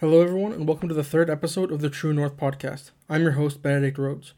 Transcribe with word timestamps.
Hello, 0.00 0.22
everyone, 0.22 0.54
and 0.54 0.66
welcome 0.66 0.88
to 0.88 0.94
the 0.94 1.04
third 1.04 1.28
episode 1.28 1.70
of 1.70 1.82
the 1.82 1.90
True 1.90 2.14
North 2.14 2.34
podcast. 2.38 2.90
I'm 3.10 3.20
your 3.20 3.32
host, 3.32 3.60
Benedict 3.60 3.98
Rhodes. 3.98 4.32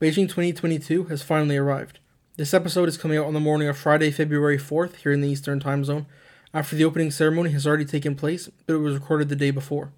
Beijing 0.00 0.28
2022 0.28 1.06
has 1.06 1.20
finally 1.20 1.56
arrived. 1.56 1.98
This 2.36 2.54
episode 2.54 2.88
is 2.88 2.96
coming 2.96 3.18
out 3.18 3.26
on 3.26 3.34
the 3.34 3.40
morning 3.40 3.66
of 3.66 3.76
Friday, 3.76 4.12
February 4.12 4.56
4th, 4.56 4.94
here 4.98 5.10
in 5.10 5.20
the 5.20 5.28
Eastern 5.28 5.58
Time 5.58 5.82
Zone, 5.82 6.06
after 6.54 6.76
the 6.76 6.84
opening 6.84 7.10
ceremony 7.10 7.50
has 7.50 7.66
already 7.66 7.84
taken 7.84 8.14
place, 8.14 8.48
but 8.68 8.74
it 8.74 8.78
was 8.78 8.94
recorded 8.94 9.28
the 9.28 9.34
day 9.34 9.50
before. 9.50 9.90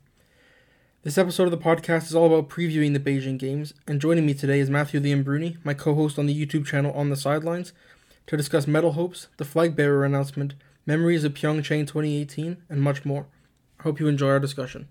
This 1.02 1.18
episode 1.18 1.44
of 1.44 1.50
the 1.50 1.58
podcast 1.58 2.04
is 2.04 2.14
all 2.14 2.24
about 2.24 2.48
previewing 2.48 2.94
the 2.94 2.98
Beijing 2.98 3.36
Games, 3.36 3.74
and 3.86 4.00
joining 4.00 4.24
me 4.24 4.32
today 4.32 4.60
is 4.60 4.70
Matthew 4.70 4.98
Leombruni, 4.98 5.58
my 5.62 5.74
co 5.74 5.94
host 5.94 6.18
on 6.18 6.24
the 6.24 6.46
YouTube 6.46 6.64
channel 6.64 6.94
On 6.94 7.10
the 7.10 7.16
Sidelines, 7.16 7.74
to 8.28 8.36
discuss 8.38 8.66
medal 8.66 8.92
hopes, 8.92 9.28
the 9.36 9.44
flag 9.44 9.76
bearer 9.76 10.06
announcement, 10.06 10.54
memories 10.86 11.22
of 11.22 11.34
Pyeongchang 11.34 11.86
2018, 11.86 12.62
and 12.70 12.80
much 12.80 13.04
more. 13.04 13.26
Hope 13.80 14.00
you 14.00 14.08
enjoy 14.08 14.28
our 14.28 14.40
discussion. 14.40 14.88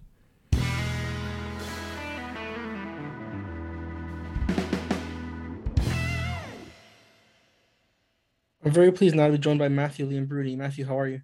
I'm 8.64 8.72
very 8.72 8.92
pleased 8.92 9.16
now 9.16 9.28
to 9.28 9.34
be 9.34 9.38
joined 9.38 9.60
by 9.60 9.68
Matthew 9.68 10.10
Leombruni. 10.10 10.58
Matthew, 10.58 10.86
how 10.86 10.98
are 11.00 11.08
you? 11.08 11.22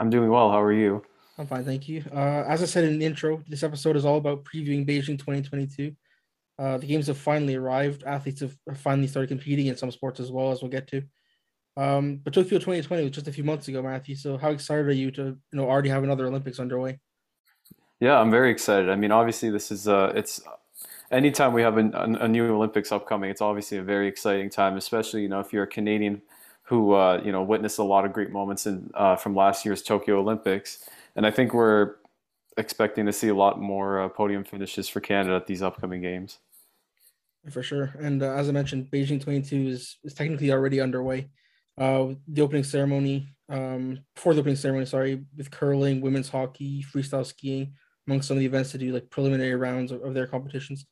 I'm 0.00 0.10
doing 0.10 0.28
well. 0.28 0.50
How 0.50 0.60
are 0.60 0.72
you? 0.72 1.02
I'm 1.38 1.46
fine, 1.46 1.64
thank 1.64 1.88
you. 1.88 2.02
Uh, 2.12 2.44
as 2.48 2.62
I 2.62 2.66
said 2.66 2.84
in 2.84 2.98
the 2.98 3.06
intro, 3.06 3.44
this 3.48 3.62
episode 3.62 3.96
is 3.96 4.04
all 4.04 4.16
about 4.18 4.44
previewing 4.44 4.84
Beijing 4.84 5.18
2022. 5.18 5.94
Uh, 6.58 6.78
the 6.78 6.86
games 6.86 7.06
have 7.06 7.16
finally 7.16 7.54
arrived. 7.54 8.02
Athletes 8.02 8.40
have 8.40 8.56
finally 8.74 9.06
started 9.06 9.28
competing 9.28 9.66
in 9.66 9.76
some 9.76 9.92
sports 9.92 10.18
as 10.18 10.32
well, 10.32 10.50
as 10.50 10.60
we'll 10.60 10.70
get 10.70 10.88
to. 10.88 11.02
Um, 11.78 12.16
but 12.24 12.34
Tokyo 12.34 12.58
2020 12.58 13.04
was 13.04 13.12
just 13.12 13.28
a 13.28 13.32
few 13.32 13.44
months 13.44 13.68
ago, 13.68 13.80
Matthew. 13.80 14.16
So 14.16 14.36
how 14.36 14.50
excited 14.50 14.86
are 14.86 14.92
you 14.92 15.12
to 15.12 15.22
you 15.22 15.38
know 15.52 15.70
already 15.70 15.88
have 15.90 16.02
another 16.02 16.26
Olympics 16.26 16.58
underway? 16.58 16.98
Yeah, 18.00 18.18
I'm 18.18 18.32
very 18.32 18.50
excited. 18.50 18.90
I 18.90 18.96
mean, 18.96 19.12
obviously, 19.12 19.48
this 19.50 19.70
is 19.70 19.86
uh, 19.86 20.12
it's 20.16 20.40
anytime 21.12 21.52
we 21.52 21.62
have 21.62 21.78
a, 21.78 21.88
a, 22.20 22.26
new 22.26 22.52
Olympics 22.52 22.90
upcoming, 22.90 23.30
it's 23.30 23.40
obviously 23.40 23.78
a 23.78 23.82
very 23.82 24.08
exciting 24.08 24.50
time, 24.50 24.76
especially 24.76 25.22
you 25.22 25.28
know 25.28 25.38
if 25.38 25.52
you're 25.52 25.62
a 25.62 25.68
Canadian 25.68 26.20
who 26.62 26.94
uh, 26.94 27.22
you 27.24 27.30
know 27.30 27.44
witnessed 27.44 27.78
a 27.78 27.84
lot 27.84 28.04
of 28.04 28.12
great 28.12 28.32
moments 28.32 28.66
in 28.66 28.90
uh, 28.94 29.14
from 29.14 29.36
last 29.36 29.64
year's 29.64 29.80
Tokyo 29.80 30.18
Olympics, 30.18 30.88
and 31.14 31.24
I 31.24 31.30
think 31.30 31.54
we're 31.54 31.94
expecting 32.56 33.06
to 33.06 33.12
see 33.12 33.28
a 33.28 33.34
lot 33.34 33.60
more 33.60 34.02
uh, 34.02 34.08
podium 34.08 34.42
finishes 34.42 34.88
for 34.88 34.98
Canada 34.98 35.36
at 35.36 35.46
these 35.46 35.62
upcoming 35.62 36.02
games. 36.02 36.38
For 37.50 37.62
sure, 37.62 37.94
and 38.00 38.20
uh, 38.20 38.32
as 38.32 38.48
I 38.48 38.52
mentioned, 38.52 38.90
Beijing 38.90 39.22
22 39.22 39.68
is 39.68 39.98
is 40.02 40.12
technically 40.12 40.50
already 40.50 40.80
underway 40.80 41.30
uh, 41.78 42.14
the 42.26 42.42
opening 42.42 42.64
ceremony, 42.64 43.28
um, 43.48 44.00
before 44.14 44.34
the 44.34 44.40
opening 44.40 44.56
ceremony, 44.56 44.86
sorry, 44.86 45.24
with 45.36 45.50
curling, 45.50 46.00
women's 46.00 46.28
hockey, 46.28 46.84
freestyle 46.92 47.24
skiing, 47.24 47.72
among 48.06 48.22
some 48.22 48.36
of 48.36 48.40
the 48.40 48.46
events 48.46 48.72
to 48.72 48.78
do 48.78 48.92
like 48.92 49.08
preliminary 49.10 49.54
rounds 49.54 49.92
of, 49.92 50.02
of 50.02 50.14
their 50.14 50.26
competitions. 50.26 50.86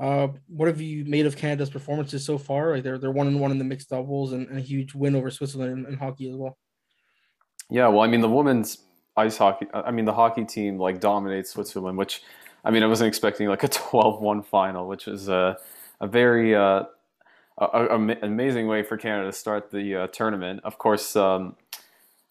Uh, 0.00 0.28
what 0.46 0.68
have 0.68 0.80
you 0.80 1.04
made 1.04 1.26
of 1.26 1.36
Canada's 1.36 1.70
performances 1.70 2.24
so 2.24 2.38
far? 2.38 2.72
Like 2.72 2.84
they're 2.84 2.98
they're 2.98 3.10
one 3.10 3.26
and 3.26 3.40
one 3.40 3.50
in 3.50 3.58
the 3.58 3.64
mixed 3.64 3.90
doubles 3.90 4.32
and, 4.32 4.46
and 4.48 4.58
a 4.58 4.62
huge 4.62 4.94
win 4.94 5.16
over 5.16 5.30
Switzerland 5.30 5.86
in, 5.86 5.92
in, 5.92 5.98
hockey 5.98 6.30
as 6.30 6.36
well. 6.36 6.56
Yeah, 7.68 7.88
well, 7.88 8.00
I 8.00 8.06
mean 8.06 8.20
the 8.20 8.28
women's 8.28 8.78
ice 9.16 9.36
hockey. 9.36 9.66
I 9.74 9.90
mean 9.90 10.04
the 10.04 10.12
hockey 10.12 10.44
team 10.44 10.78
like 10.78 11.00
dominates 11.00 11.50
Switzerland, 11.50 11.98
which 11.98 12.22
I 12.64 12.70
mean 12.70 12.84
I 12.84 12.86
wasn't 12.86 13.08
expecting 13.08 13.48
like 13.48 13.64
a 13.64 13.68
12-1 13.68 14.46
final, 14.46 14.86
which 14.86 15.06
was 15.06 15.28
a 15.28 15.56
a 16.00 16.06
very 16.06 16.54
uh, 16.54 16.84
an 17.60 18.18
amazing 18.22 18.66
way 18.66 18.82
for 18.82 18.96
Canada 18.96 19.28
to 19.28 19.32
start 19.32 19.70
the 19.70 19.96
uh, 19.96 20.06
tournament. 20.08 20.60
Of 20.64 20.78
course, 20.78 21.16
um, 21.16 21.56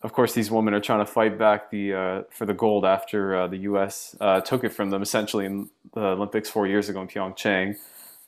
of 0.01 0.13
course, 0.13 0.33
these 0.33 0.51
women 0.51 0.73
are 0.73 0.79
trying 0.79 0.99
to 0.99 1.11
fight 1.11 1.37
back 1.37 1.71
the 1.71 1.93
uh, 1.93 2.21
for 2.29 2.45
the 2.45 2.53
gold 2.53 2.85
after 2.85 3.35
uh, 3.35 3.47
the 3.47 3.57
U.S. 3.57 4.15
Uh, 4.21 4.41
took 4.41 4.63
it 4.63 4.69
from 4.69 4.89
them 4.89 5.01
essentially 5.01 5.45
in 5.45 5.69
the 5.93 6.01
Olympics 6.01 6.49
four 6.49 6.67
years 6.67 6.87
ago 6.87 7.01
in 7.01 7.07
Pyeongchang. 7.07 7.77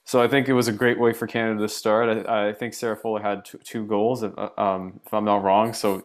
So 0.04 0.20
I 0.20 0.28
think 0.28 0.50
it 0.50 0.54
was 0.54 0.68
a 0.68 0.72
great 0.72 1.00
way 1.00 1.14
for 1.14 1.28
Canada 1.28 1.62
to 1.62 1.70
start. 1.70 2.28
I, 2.28 2.50
I 2.50 2.54
think 2.54 2.74
Sarah 2.74 2.98
Fillier 2.98 3.22
had 3.22 3.46
two, 3.46 3.60
two 3.60 3.86
goals, 3.86 4.24
if, 4.24 4.36
uh, 4.36 4.50
um, 4.58 5.00
if, 5.06 5.14
I'm 5.14 5.24
not 5.24 5.44
wrong. 5.44 5.72
So, 5.72 6.04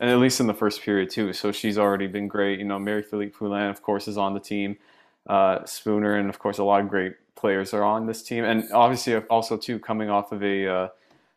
and 0.00 0.08
at 0.08 0.18
least 0.18 0.40
in 0.40 0.46
the 0.46 0.54
first 0.54 0.80
period 0.80 1.10
too. 1.10 1.34
So 1.34 1.52
she's 1.52 1.76
already 1.76 2.06
been 2.06 2.26
great. 2.26 2.58
You 2.58 2.64
know, 2.64 2.78
Marie-Philip 2.78 3.34
Poulin, 3.34 3.68
of 3.68 3.82
course, 3.82 4.08
is 4.08 4.16
on 4.16 4.32
the 4.32 4.40
team. 4.40 4.78
Uh, 5.26 5.62
Spooner, 5.66 6.14
and 6.14 6.30
of 6.30 6.38
course, 6.38 6.56
a 6.56 6.64
lot 6.64 6.80
of 6.80 6.88
great 6.88 7.16
players 7.36 7.74
are 7.74 7.82
on 7.82 8.06
this 8.06 8.22
team, 8.22 8.44
and 8.44 8.70
obviously 8.72 9.16
also 9.16 9.56
too 9.56 9.78
coming 9.78 10.10
off 10.10 10.32
of 10.32 10.42
a, 10.42 10.66
uh, 10.66 10.88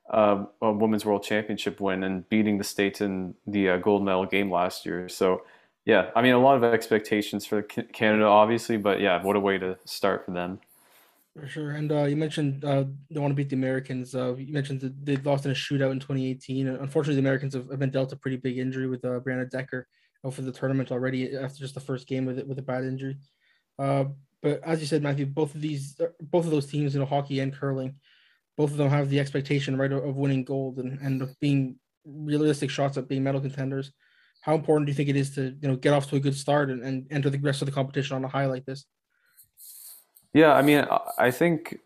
uh, 0.09 0.45
a 0.61 0.71
women's 0.71 1.05
world 1.05 1.23
championship 1.23 1.79
win 1.79 2.03
and 2.03 2.27
beating 2.29 2.57
the 2.57 2.63
states 2.63 3.01
in 3.01 3.35
the 3.45 3.69
uh, 3.69 3.77
gold 3.77 4.03
medal 4.03 4.25
game 4.25 4.51
last 4.51 4.85
year. 4.85 5.09
So 5.09 5.41
yeah, 5.85 6.11
I 6.15 6.21
mean 6.21 6.33
a 6.33 6.39
lot 6.39 6.55
of 6.55 6.63
expectations 6.63 7.45
for 7.45 7.61
Canada, 7.61 8.25
obviously, 8.25 8.77
but 8.77 8.99
yeah, 8.99 9.21
what 9.23 9.35
a 9.35 9.39
way 9.39 9.57
to 9.57 9.77
start 9.85 10.25
for 10.25 10.31
them. 10.31 10.59
For 11.33 11.47
sure, 11.47 11.71
and 11.71 11.91
uh, 11.91 12.03
you 12.03 12.15
mentioned 12.15 12.65
uh, 12.65 12.85
they 13.11 13.19
want 13.19 13.31
to 13.31 13.35
beat 13.35 13.49
the 13.49 13.55
Americans. 13.55 14.15
Uh, 14.15 14.35
you 14.35 14.51
mentioned 14.51 14.81
that 14.81 15.05
they 15.05 15.17
lost 15.17 15.45
in 15.45 15.51
a 15.51 15.53
shootout 15.53 15.91
in 15.91 15.99
2018. 15.99 16.67
Unfortunately, 16.67 17.15
the 17.15 17.27
Americans 17.27 17.53
have, 17.53 17.77
been 17.77 17.91
dealt 17.91 18.11
a 18.11 18.15
pretty 18.15 18.37
big 18.37 18.57
injury 18.57 18.87
with 18.87 19.01
Brianna 19.03 19.49
Decker 19.49 19.87
for 20.31 20.41
the 20.41 20.51
tournament 20.51 20.91
already 20.91 21.37
after 21.37 21.59
just 21.59 21.75
the 21.75 21.79
first 21.79 22.07
game 22.07 22.25
with 22.25 22.39
it 22.39 22.47
with 22.47 22.59
a 22.59 22.63
bad 22.63 22.83
injury. 22.83 23.17
But 24.41 24.61
as 24.63 24.79
you 24.79 24.85
said, 24.85 25.03
Matthew, 25.03 25.25
both 25.25 25.55
of 25.55 25.61
these, 25.61 25.99
uh, 25.99 26.07
both 26.21 26.45
of 26.45 26.51
those 26.51 26.67
teams, 26.67 26.93
you 26.93 26.99
know, 26.99 27.05
hockey 27.05 27.39
and 27.39 27.53
curling, 27.53 27.95
both 28.55 28.71
of 28.71 28.77
them 28.77 28.89
have 28.89 29.09
the 29.09 29.19
expectation, 29.19 29.77
right, 29.77 29.91
of 29.91 30.17
winning 30.17 30.43
gold 30.43 30.77
and 30.77 30.99
and 31.01 31.21
of 31.21 31.39
being 31.39 31.77
realistic 32.05 32.69
shots 32.69 32.97
at 32.97 33.07
being 33.07 33.23
medal 33.23 33.41
contenders. 33.41 33.91
How 34.41 34.55
important 34.55 34.85
do 34.85 34.91
you 34.91 34.95
think 34.95 35.09
it 35.09 35.15
is 35.15 35.33
to 35.35 35.55
you 35.61 35.67
know 35.67 35.75
get 35.75 35.93
off 35.93 36.09
to 36.09 36.15
a 36.15 36.19
good 36.19 36.35
start 36.35 36.69
and, 36.69 36.83
and 36.83 37.07
enter 37.11 37.29
the 37.29 37.39
rest 37.39 37.61
of 37.61 37.65
the 37.65 37.71
competition 37.71 38.15
on 38.15 38.23
a 38.23 38.27
high 38.27 38.45
like 38.45 38.65
this? 38.65 38.85
Yeah, 40.33 40.53
I 40.53 40.61
mean, 40.61 40.85
I 41.17 41.31
think 41.31 41.79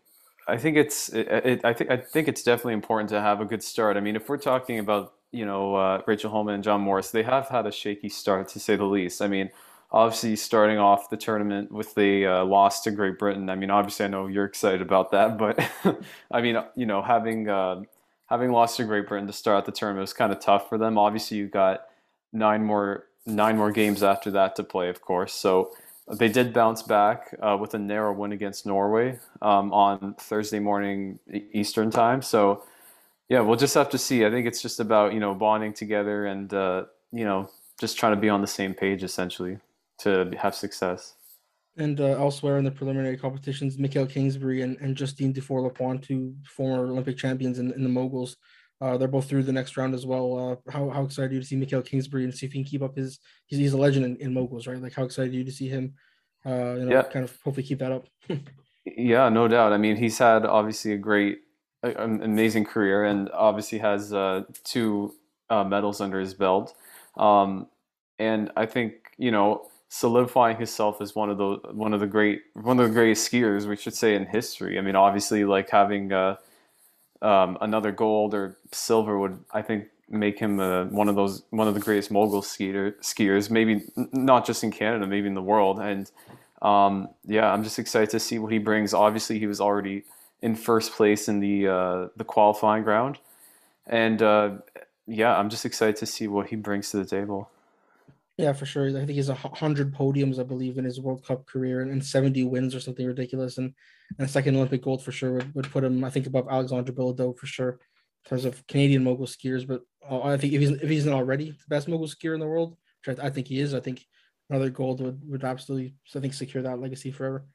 I 0.48 0.56
think 0.56 0.76
it's 0.76 1.08
it, 1.10 1.28
it, 1.28 1.64
I 1.64 1.72
think 1.72 1.90
I 1.90 1.96
think 1.96 2.28
it's 2.28 2.42
definitely 2.42 2.74
important 2.74 3.10
to 3.10 3.20
have 3.20 3.40
a 3.40 3.44
good 3.44 3.62
start. 3.62 3.96
I 3.96 4.00
mean, 4.00 4.16
if 4.16 4.28
we're 4.28 4.38
talking 4.38 4.78
about 4.78 5.14
you 5.30 5.46
know 5.46 5.74
uh, 5.74 6.02
Rachel 6.06 6.30
Homan 6.30 6.54
and 6.54 6.64
John 6.64 6.80
Morris, 6.80 7.10
they 7.10 7.22
have 7.22 7.48
had 7.48 7.66
a 7.66 7.72
shaky 7.72 8.08
start 8.08 8.48
to 8.48 8.60
say 8.60 8.76
the 8.76 8.84
least. 8.84 9.22
I 9.22 9.28
mean, 9.28 9.50
obviously 9.92 10.34
starting 10.36 10.78
off 10.78 11.10
the 11.10 11.16
tournament 11.16 11.70
with 11.70 11.94
the 11.94 12.26
uh, 12.26 12.44
loss 12.44 12.80
to 12.82 12.90
Great 12.90 13.18
Britain. 13.18 13.50
I 13.50 13.54
mean, 13.54 13.70
obviously, 13.70 14.06
I 14.06 14.08
know 14.08 14.26
you're 14.26 14.46
excited 14.46 14.80
about 14.80 15.10
that, 15.12 15.38
but 15.38 15.60
I 16.30 16.40
mean, 16.40 16.56
you 16.74 16.86
know, 16.86 17.02
having 17.02 17.48
uh, 17.48 17.82
having 18.26 18.50
lost 18.50 18.78
to 18.78 18.84
Great 18.84 19.06
Britain 19.06 19.26
to 19.26 19.32
start 19.32 19.58
out 19.58 19.66
the 19.66 19.72
tournament 19.72 20.02
was 20.02 20.14
kind 20.14 20.32
of 20.32 20.40
tough 20.40 20.68
for 20.68 20.78
them. 20.78 20.98
Obviously, 20.98 21.36
you 21.36 21.46
got 21.46 21.84
nine 22.32 22.64
more 22.64 23.06
nine 23.26 23.56
more 23.56 23.70
games 23.70 24.02
after 24.02 24.30
that 24.32 24.56
to 24.56 24.64
play, 24.64 24.88
of 24.88 25.00
course. 25.02 25.34
So 25.34 25.72
they 26.10 26.28
did 26.28 26.52
bounce 26.52 26.82
back 26.82 27.34
uh, 27.40 27.56
with 27.60 27.74
a 27.74 27.78
narrow 27.78 28.12
win 28.12 28.32
against 28.32 28.66
Norway 28.66 29.20
um, 29.40 29.72
on 29.72 30.14
Thursday 30.14 30.58
morning 30.58 31.20
Eastern 31.52 31.90
time. 31.90 32.22
So 32.22 32.64
yeah, 33.28 33.40
we'll 33.40 33.56
just 33.56 33.74
have 33.74 33.88
to 33.90 33.98
see. 33.98 34.26
I 34.26 34.30
think 34.30 34.46
it's 34.46 34.62
just 34.62 34.80
about 34.80 35.12
you 35.12 35.20
know 35.20 35.34
bonding 35.34 35.74
together 35.74 36.24
and 36.24 36.52
uh, 36.54 36.84
you 37.12 37.24
know 37.24 37.50
just 37.78 37.98
trying 37.98 38.14
to 38.14 38.20
be 38.20 38.28
on 38.28 38.40
the 38.40 38.46
same 38.46 38.74
page 38.74 39.02
essentially 39.02 39.58
to 40.02 40.30
have 40.38 40.54
success. 40.54 41.14
And 41.76 42.00
uh, 42.00 42.18
elsewhere 42.18 42.58
in 42.58 42.64
the 42.64 42.70
preliminary 42.70 43.16
competitions, 43.16 43.78
Mikael 43.78 44.06
Kingsbury 44.06 44.60
and, 44.60 44.76
and 44.80 44.94
Justine 44.94 45.32
Dufour 45.32 45.62
Lapointe, 45.62 46.02
two 46.02 46.34
former 46.44 46.84
Olympic 46.84 47.16
champions 47.16 47.58
in, 47.58 47.72
in 47.72 47.82
the 47.82 47.88
moguls, 47.88 48.36
uh, 48.82 48.98
they're 48.98 49.08
both 49.08 49.28
through 49.28 49.44
the 49.44 49.52
next 49.52 49.76
round 49.76 49.94
as 49.94 50.04
well. 50.04 50.60
Uh, 50.66 50.70
how, 50.70 50.90
how 50.90 51.04
excited 51.04 51.30
are 51.30 51.34
you 51.34 51.40
to 51.40 51.46
see 51.46 51.56
Mikael 51.56 51.82
Kingsbury 51.82 52.24
and 52.24 52.34
see 52.34 52.46
if 52.46 52.52
he 52.52 52.62
can 52.62 52.68
keep 52.68 52.82
up 52.82 52.96
his 52.96 53.20
he's, 53.46 53.58
he's 53.58 53.72
a 53.72 53.78
legend 53.78 54.04
in, 54.04 54.16
in 54.16 54.34
moguls, 54.34 54.66
right? 54.66 54.82
Like 54.82 54.92
how 54.92 55.04
excited 55.04 55.32
are 55.32 55.36
you 55.36 55.44
to 55.44 55.52
see 55.52 55.68
him, 55.68 55.94
uh, 56.44 56.74
you 56.74 56.84
know, 56.86 56.96
yeah. 56.96 57.02
kind 57.02 57.24
of 57.24 57.38
hopefully 57.44 57.64
keep 57.64 57.78
that 57.78 57.92
up. 57.92 58.06
yeah, 58.84 59.28
no 59.28 59.48
doubt. 59.48 59.72
I 59.72 59.78
mean, 59.78 59.96
he's 59.96 60.18
had 60.18 60.44
obviously 60.44 60.92
a 60.92 60.98
great, 60.98 61.38
an 61.82 62.22
amazing 62.22 62.64
career, 62.64 63.04
and 63.04 63.30
obviously 63.30 63.78
has 63.78 64.12
uh, 64.12 64.42
two 64.64 65.14
uh, 65.48 65.64
medals 65.64 66.00
under 66.00 66.18
his 66.20 66.34
belt. 66.34 66.74
Um, 67.16 67.68
and 68.18 68.50
I 68.56 68.66
think 68.66 68.94
you 69.16 69.30
know 69.30 69.68
solidifying 69.94 70.56
himself 70.56 71.02
as 71.02 71.14
one 71.14 71.28
of 71.28 71.36
the 71.36 71.58
one 71.72 71.92
of 71.92 72.00
the 72.00 72.06
great 72.06 72.40
one 72.54 72.80
of 72.80 72.88
the 72.88 72.94
greatest 72.94 73.30
skiers 73.30 73.66
we 73.66 73.76
should 73.76 73.94
say 73.94 74.14
in 74.14 74.24
history. 74.24 74.78
I 74.78 74.80
mean, 74.80 74.96
obviously, 74.96 75.44
like 75.44 75.68
having 75.68 76.10
uh, 76.10 76.36
um, 77.20 77.58
another 77.60 77.92
gold 77.92 78.32
or 78.32 78.56
silver 78.72 79.18
would 79.18 79.38
I 79.52 79.60
think 79.60 79.88
make 80.08 80.38
him 80.38 80.60
uh, 80.60 80.86
one 80.86 81.10
of 81.10 81.14
those 81.14 81.42
one 81.50 81.68
of 81.68 81.74
the 81.74 81.80
greatest 81.80 82.10
mogul 82.10 82.40
skier, 82.40 82.94
skiers. 83.02 83.50
Maybe 83.50 83.82
not 84.12 84.46
just 84.46 84.64
in 84.64 84.70
Canada, 84.70 85.06
maybe 85.06 85.26
in 85.26 85.34
the 85.34 85.42
world. 85.42 85.78
And 85.78 86.10
um, 86.62 87.10
yeah, 87.26 87.52
I'm 87.52 87.62
just 87.62 87.78
excited 87.78 88.08
to 88.10 88.18
see 88.18 88.38
what 88.38 88.50
he 88.50 88.56
brings. 88.56 88.94
Obviously, 88.94 89.38
he 89.38 89.46
was 89.46 89.60
already 89.60 90.04
in 90.40 90.56
first 90.56 90.92
place 90.92 91.28
in 91.28 91.38
the 91.40 91.68
uh, 91.68 92.08
the 92.16 92.24
qualifying 92.24 92.84
round, 92.84 93.18
and 93.86 94.22
uh, 94.22 94.52
yeah, 95.06 95.36
I'm 95.36 95.50
just 95.50 95.66
excited 95.66 95.96
to 95.96 96.06
see 96.06 96.28
what 96.28 96.46
he 96.46 96.56
brings 96.56 96.90
to 96.92 96.96
the 96.96 97.04
table. 97.04 97.50
Yeah, 98.38 98.52
for 98.54 98.64
sure. 98.64 98.88
I 98.88 98.92
think 98.92 99.10
he's 99.10 99.28
a 99.28 99.34
hundred 99.34 99.94
podiums, 99.94 100.38
I 100.38 100.42
believe, 100.42 100.78
in 100.78 100.84
his 100.84 101.00
World 101.00 101.24
Cup 101.24 101.46
career, 101.46 101.82
and, 101.82 102.04
seventy 102.04 102.44
wins 102.44 102.74
or 102.74 102.80
something 102.80 103.06
ridiculous. 103.06 103.58
And, 103.58 103.74
and 104.18 104.26
a 104.26 104.30
second 104.30 104.56
Olympic 104.56 104.82
gold 104.82 105.02
for 105.04 105.12
sure 105.12 105.32
would, 105.32 105.54
would 105.54 105.70
put 105.70 105.84
him, 105.84 106.02
I 106.02 106.10
think, 106.10 106.26
above 106.26 106.48
Alexandre 106.50 106.92
Bilodeau 106.92 107.36
for 107.38 107.46
sure 107.46 107.78
in 108.24 108.28
terms 108.30 108.44
of 108.44 108.66
Canadian 108.66 109.04
mogul 109.04 109.26
skiers. 109.26 109.66
But 109.66 109.82
uh, 110.08 110.22
I 110.22 110.38
think 110.38 110.54
if 110.54 110.60
he's 110.60 110.70
if 110.70 110.88
he's 110.88 111.06
not 111.06 111.16
already 111.16 111.50
the 111.50 111.56
best 111.68 111.88
mogul 111.88 112.08
skier 112.08 112.34
in 112.34 112.40
the 112.40 112.46
world, 112.46 112.76
which 113.04 113.18
I, 113.18 113.26
I 113.26 113.30
think 113.30 113.48
he 113.48 113.60
is, 113.60 113.74
I 113.74 113.80
think 113.80 114.04
another 114.48 114.70
gold 114.70 115.02
would 115.02 115.20
would 115.28 115.44
absolutely 115.44 115.94
I 116.16 116.20
think 116.20 116.32
secure 116.32 116.62
that 116.62 116.80
legacy 116.80 117.10
forever. 117.10 117.46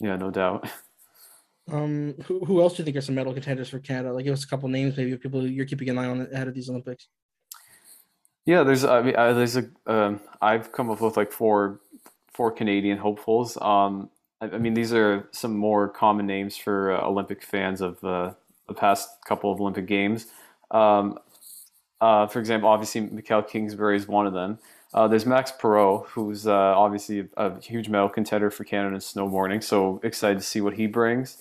Yeah, 0.00 0.16
no 0.16 0.30
doubt. 0.30 0.68
Um, 1.70 2.14
who, 2.24 2.42
who 2.46 2.62
else 2.62 2.74
do 2.74 2.80
you 2.80 2.84
think 2.86 2.96
are 2.96 3.02
some 3.02 3.14
medal 3.14 3.34
contenders 3.34 3.68
for 3.68 3.78
Canada? 3.78 4.14
Like, 4.14 4.24
give 4.24 4.32
us 4.32 4.44
a 4.44 4.48
couple 4.48 4.70
names, 4.70 4.96
maybe 4.96 5.14
people 5.18 5.46
you're 5.46 5.66
keeping 5.66 5.90
an 5.90 5.98
eye 5.98 6.06
on 6.06 6.26
ahead 6.32 6.48
of 6.48 6.54
these 6.54 6.70
Olympics. 6.70 7.08
Yeah, 8.48 8.62
there's 8.62 8.82
I 8.82 9.02
mean 9.02 9.14
uh, 9.14 9.34
there's 9.34 9.58
a 9.58 9.68
um, 9.86 10.20
I've 10.40 10.72
come 10.72 10.88
up 10.88 11.02
with 11.02 11.18
like 11.18 11.32
four 11.32 11.80
four 12.32 12.50
Canadian 12.50 12.96
hopefuls. 12.96 13.58
Um, 13.60 14.08
I, 14.40 14.46
I 14.46 14.56
mean 14.56 14.72
these 14.72 14.90
are 14.94 15.28
some 15.32 15.54
more 15.54 15.86
common 15.86 16.24
names 16.24 16.56
for 16.56 16.92
uh, 16.92 17.06
Olympic 17.06 17.42
fans 17.42 17.82
of 17.82 18.02
uh, 18.02 18.32
the 18.66 18.72
past 18.72 19.06
couple 19.26 19.52
of 19.52 19.60
Olympic 19.60 19.86
games. 19.86 20.28
Um, 20.70 21.18
uh, 22.00 22.26
for 22.26 22.38
example, 22.38 22.70
obviously 22.70 23.02
Mikael 23.02 23.42
Kingsbury 23.42 23.98
is 23.98 24.08
one 24.08 24.26
of 24.26 24.32
them. 24.32 24.58
Uh, 24.94 25.06
there's 25.06 25.26
Max 25.26 25.52
Parrot, 25.52 26.06
who's 26.06 26.46
uh, 26.46 26.54
obviously 26.54 27.28
a 27.36 27.60
huge 27.60 27.90
medal 27.90 28.08
contender 28.08 28.50
for 28.50 28.64
Canada 28.64 28.94
in 28.94 29.02
snowboarding. 29.02 29.62
So 29.62 30.00
excited 30.02 30.38
to 30.38 30.44
see 30.44 30.62
what 30.62 30.72
he 30.72 30.86
brings. 30.86 31.36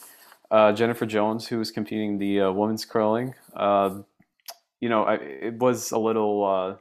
Uh, 0.52 0.74
Jennifer 0.74 1.06
Jones, 1.06 1.48
who 1.48 1.62
is 1.62 1.72
competing 1.72 2.18
the 2.18 2.42
uh, 2.42 2.52
women's 2.52 2.84
curling. 2.84 3.34
Uh, 3.56 4.00
you 4.82 4.90
know, 4.90 5.04
I, 5.04 5.14
it 5.16 5.54
was 5.54 5.92
a 5.92 5.98
little 5.98 6.44
uh, 6.44 6.76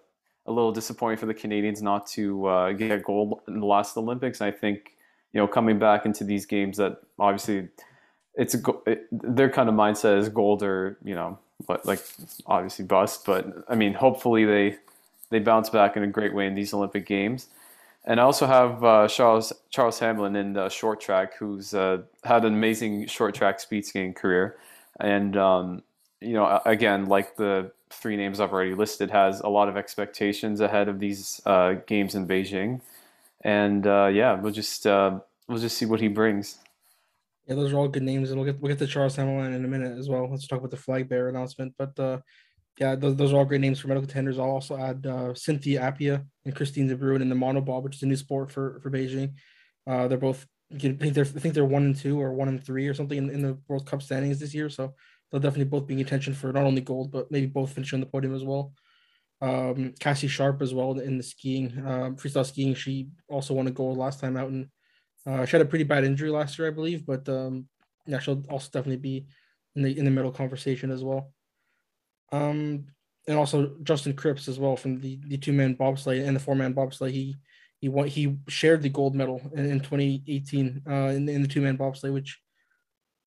a 0.46 0.52
little 0.52 0.72
disappointing 0.72 1.19
for 1.19 1.26
the 1.26 1.34
Canadians 1.34 1.82
not 1.82 2.06
to 2.08 2.46
uh, 2.46 2.72
get 2.72 3.02
gold 3.02 3.40
in 3.48 3.60
the 3.60 3.66
last 3.66 3.96
Olympics. 3.96 4.40
I 4.40 4.50
think 4.50 4.93
you 5.32 5.40
know 5.40 5.46
coming 5.46 5.78
back 5.78 6.06
into 6.06 6.25
these 6.25 6.46
games 6.46 6.76
that 6.78 7.00
obviously 7.19 7.69
it's 8.34 8.54
a 8.54 8.60
it, 8.87 9.06
their 9.10 9.50
kind 9.50 9.69
of 9.69 9.75
mindset 9.75 10.19
is 10.19 10.28
gold 10.28 10.62
or 10.62 10.98
you 11.02 11.14
know 11.14 11.38
like 11.84 12.00
obviously 12.46 12.84
bust. 12.84 13.25
But 13.25 13.64
I 13.69 13.75
mean, 13.75 13.94
hopefully 13.94 14.44
they 14.44 14.76
they 15.31 15.38
bounce 15.38 15.70
back 15.70 15.96
in 15.96 16.02
a 16.02 16.06
great 16.06 16.34
way 16.34 16.46
in 16.46 16.54
these 16.54 16.72
Olympic 16.72 17.06
games. 17.06 17.49
And 18.04 18.20
I 18.20 18.22
also 18.22 18.46
have 18.46 18.84
uh, 18.84 19.08
Charles 19.08 19.52
Charles 19.70 19.99
Hamelin 19.99 20.37
in 20.37 20.52
the 20.52 20.69
short 20.69 21.00
track, 21.00 21.37
who's 21.38 21.75
uh, 21.75 22.02
had 22.25 22.44
an 22.44 22.54
amazing 22.54 23.06
short 23.08 23.34
track 23.34 23.58
speed 23.58 23.84
skating 23.84 24.14
career, 24.14 24.56
and 25.00 25.37
um, 25.37 25.82
you 26.20 26.34
know, 26.34 26.60
again, 26.64 27.06
like 27.06 27.37
the 27.37 27.72
three 27.91 28.17
names 28.17 28.41
I've 28.41 28.53
already 28.53 28.75
listed, 28.75 29.11
has 29.11 29.41
a 29.41 29.49
lot 29.49 29.69
of 29.69 29.77
expectations 29.77 30.61
ahead 30.61 30.88
of 30.88 30.99
these 30.99 31.41
uh, 31.47 31.75
games 31.87 32.15
in 32.15 32.27
Beijing, 32.27 32.81
and 33.43 33.87
uh, 33.87 34.06
yeah, 34.12 34.35
we'll 34.35 34.53
just 34.53 34.87
uh, 34.87 35.19
we'll 35.49 35.59
just 35.59 35.79
see 35.79 35.87
what 35.87 36.00
he 36.00 36.09
brings. 36.09 36.59
Yeah, 37.47 37.55
those 37.55 37.73
are 37.73 37.77
all 37.77 37.88
good 37.88 38.03
names, 38.03 38.31
and 38.31 38.41
we'll 38.41 38.50
get 38.50 38.61
we'll 38.61 38.73
get 38.73 38.79
to 38.79 38.87
Charles 38.87 39.17
Hamelin 39.17 39.55
in 39.55 39.65
a 39.65 39.69
minute 39.69 39.99
as 39.99 40.09
well. 40.09 40.29
Let's 40.31 40.47
talk 40.47 40.59
about 40.59 40.71
the 40.71 40.77
flag 40.77 41.09
bearer 41.09 41.29
announcement, 41.29 41.75
but 41.79 41.99
uh, 41.99 42.19
yeah, 42.79 42.94
those, 42.94 43.17
those 43.17 43.33
are 43.33 43.37
all 43.37 43.44
great 43.44 43.61
names 43.61 43.81
for 43.81 43.88
medal 43.88 44.03
contenders. 44.03 44.38
I'll 44.38 44.50
also 44.50 44.77
add 44.77 45.06
uh, 45.06 45.35
Cynthia 45.35 45.81
Appiah 45.81 46.25
and 46.44 46.55
Christine 46.55 46.88
De 46.88 46.97
Bruin 46.97 47.23
in 47.23 47.29
the 47.29 47.35
monobob, 47.35 47.83
which 47.83 47.97
is 47.97 48.03
a 48.03 48.06
new 48.06 48.17
sport 48.17 48.50
for 48.50 48.81
for 48.81 48.91
Beijing. 48.91 49.33
Uh, 49.87 50.09
they're 50.09 50.19
both 50.19 50.47
I 50.75 50.79
think 50.79 51.15
they're 51.15 51.25
I 51.25 51.41
think 51.41 51.55
they're 51.55 51.65
one 51.65 51.85
and 51.85 51.97
two 51.97 52.21
or 52.21 52.33
one 52.33 52.49
and 52.49 52.62
three 52.62 52.88
or 52.88 52.94
something 52.94 53.17
in, 53.17 53.31
in 53.31 53.43
the 53.43 53.56
World 53.69 53.87
Cup 53.87 54.03
standings 54.03 54.41
this 54.41 54.55
year. 54.55 54.69
So 54.69 54.94
they'll 55.31 55.40
definitely 55.40 55.64
both 55.64 55.87
be 55.87 55.94
in 55.94 55.99
contention 56.00 56.34
for 56.34 56.52
not 56.52 56.64
only 56.64 56.81
gold 56.81 57.11
but 57.12 57.31
maybe 57.31 57.46
both 57.46 57.73
finishing 57.73 57.96
on 57.96 58.00
the 58.00 58.06
podium 58.06 58.34
as 58.34 58.44
well. 58.44 58.73
Um, 59.40 59.93
Cassie 60.00 60.28
Sharpe 60.28 60.62
as 60.62 60.73
well 60.73 60.99
in 60.99 61.19
the 61.19 61.23
skiing, 61.23 61.73
um, 61.87 62.17
freestyle 62.17 62.46
skiing. 62.46 62.75
She 62.75 63.08
also 63.28 63.55
won 63.55 63.67
a 63.67 63.70
gold 63.70 63.99
last 63.99 64.20
time 64.20 64.37
out, 64.37 64.49
and 64.49 64.69
uh, 65.26 65.44
she 65.44 65.56
had 65.56 65.67
a 65.67 65.69
pretty 65.69 65.84
bad 65.84 66.05
injury 66.05 66.31
last 66.31 66.58
year, 66.58 66.69
I 66.69 66.70
believe. 66.70 67.05
But 67.05 67.28
um, 67.28 67.69
yeah, 68.06 68.19
she'll 68.19 68.43
also 68.49 68.70
definitely 68.73 68.96
be 68.96 69.26
in 69.75 69.82
the 69.82 69.99
in 69.99 70.05
the 70.06 70.11
medal 70.11 70.32
conversation 70.32 70.90
as 70.90 71.05
well. 71.05 71.32
Um, 72.32 72.87
and 73.28 73.37
also 73.37 73.76
Justin 73.82 74.14
Kripps 74.14 74.49
as 74.49 74.58
well 74.58 74.76
from 74.76 75.00
the, 75.00 75.19
the 75.26 75.37
two 75.37 75.52
man 75.52 75.76
bobsleigh 75.76 76.26
and 76.26 76.34
the 76.34 76.40
four 76.40 76.55
man 76.55 76.75
bobsleigh. 76.75 77.11
He 77.11 77.37
he 77.78 77.88
won, 77.88 78.08
he 78.08 78.37
shared 78.49 78.82
the 78.82 78.88
gold 78.88 79.14
medal 79.14 79.43
in, 79.52 79.67
in 79.67 79.81
2018 79.81 80.82
uh, 80.88 80.93
in, 80.93 81.28
in 81.28 81.43
the 81.43 81.49
two 81.49 81.61
man 81.61 81.76
bobsleigh, 81.76 82.12
which 82.12 82.40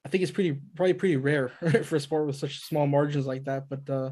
I 0.09 0.11
think 0.11 0.23
it's 0.23 0.31
pretty 0.31 0.59
probably 0.75 0.95
pretty 0.95 1.17
rare 1.17 1.49
for 1.83 1.97
a 1.97 1.99
sport 1.99 2.25
with 2.25 2.35
such 2.35 2.61
small 2.61 2.87
margins 2.87 3.27
like 3.27 3.43
that. 3.43 3.69
But 3.69 3.87
uh, 3.87 4.11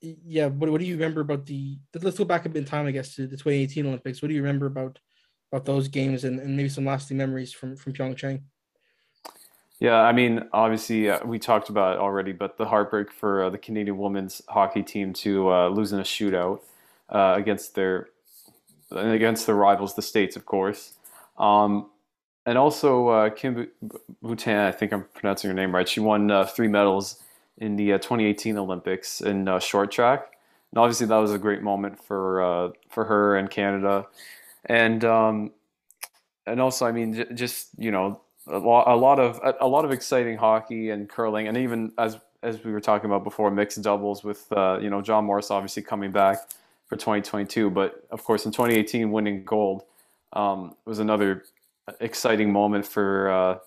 yeah, 0.00 0.46
what, 0.46 0.68
what 0.68 0.80
do 0.80 0.86
you 0.88 0.94
remember 0.94 1.20
about 1.20 1.46
the? 1.46 1.78
Let's 1.94 2.18
go 2.18 2.24
back 2.24 2.46
a 2.46 2.48
bit 2.48 2.58
in 2.58 2.64
time, 2.64 2.88
I 2.88 2.90
guess, 2.90 3.14
to 3.14 3.28
the 3.28 3.36
2018 3.36 3.86
Olympics. 3.86 4.20
What 4.20 4.26
do 4.26 4.34
you 4.34 4.42
remember 4.42 4.66
about 4.66 4.98
about 5.52 5.66
those 5.66 5.86
games 5.86 6.24
and, 6.24 6.40
and 6.40 6.56
maybe 6.56 6.68
some 6.68 6.84
lasting 6.84 7.16
memories 7.16 7.52
from 7.52 7.76
from 7.76 7.92
Pyeongchang? 7.92 8.42
Yeah, 9.78 10.00
I 10.00 10.10
mean, 10.10 10.48
obviously, 10.52 11.08
uh, 11.08 11.24
we 11.24 11.38
talked 11.38 11.68
about 11.68 11.94
it 11.94 12.00
already, 12.00 12.32
but 12.32 12.56
the 12.56 12.66
heartbreak 12.66 13.12
for 13.12 13.44
uh, 13.44 13.50
the 13.50 13.58
Canadian 13.58 13.98
women's 13.98 14.42
hockey 14.48 14.82
team 14.82 15.12
to 15.12 15.48
uh, 15.48 15.68
lose 15.68 15.92
in 15.92 16.00
a 16.00 16.02
shootout 16.02 16.58
uh, 17.08 17.34
against 17.36 17.76
their 17.76 18.08
against 18.90 19.46
their 19.46 19.54
rivals, 19.54 19.94
the 19.94 20.02
states, 20.02 20.34
of 20.34 20.44
course, 20.44 20.94
um, 21.38 21.90
and 22.46 22.58
also 22.58 23.08
uh, 23.08 23.30
Kim 23.30 23.68
Boutin. 24.22 24.66
I 24.66 24.72
think 24.72 24.92
I'm 24.92 25.04
pronouncing 25.14 25.48
her 25.48 25.54
name 25.54 25.74
right. 25.74 25.88
She 25.88 26.00
won 26.00 26.30
uh, 26.30 26.44
three 26.44 26.68
medals 26.68 27.22
in 27.58 27.76
the 27.76 27.92
2018 27.92 28.56
Olympics 28.58 29.20
in 29.20 29.58
short 29.60 29.90
track, 29.90 30.32
and 30.72 30.78
obviously 30.78 31.06
that 31.06 31.16
was 31.16 31.32
a 31.32 31.38
great 31.38 31.62
moment 31.62 32.02
for 32.02 32.72
for 32.88 33.04
her 33.04 33.36
and 33.36 33.50
Canada, 33.50 34.06
and 34.66 35.04
um, 35.04 35.50
and 36.46 36.60
also, 36.60 36.86
I 36.86 36.92
mean, 36.92 37.14
j- 37.14 37.26
just 37.34 37.68
you 37.78 37.90
know 37.90 38.20
a 38.46 38.58
lot, 38.58 38.88
a 38.88 38.96
lot 38.96 39.18
of 39.18 39.40
a, 39.60 39.66
lot 39.66 39.84
of 39.84 39.90
exciting 39.90 40.36
hockey 40.36 40.90
and 40.90 41.08
curling, 41.08 41.48
and 41.48 41.56
even 41.56 41.92
as 41.98 42.18
as 42.42 42.62
we 42.62 42.72
were 42.72 42.80
talking 42.80 43.06
about 43.06 43.24
before, 43.24 43.50
mixed 43.50 43.80
doubles 43.82 44.22
with 44.22 44.50
uh, 44.52 44.78
you 44.80 44.90
know 44.90 45.00
John 45.00 45.24
Morris 45.24 45.50
obviously 45.50 45.82
coming 45.82 46.10
back 46.10 46.38
for 46.86 46.96
2022, 46.96 47.70
but 47.70 48.06
of 48.10 48.22
course 48.24 48.44
in 48.44 48.52
2018 48.52 49.10
winning 49.10 49.44
gold 49.44 49.84
um, 50.34 50.74
was 50.84 50.98
another 50.98 51.44
exciting 52.00 52.52
moment 52.52 52.86
for 52.86 53.30
uh, 53.30 53.58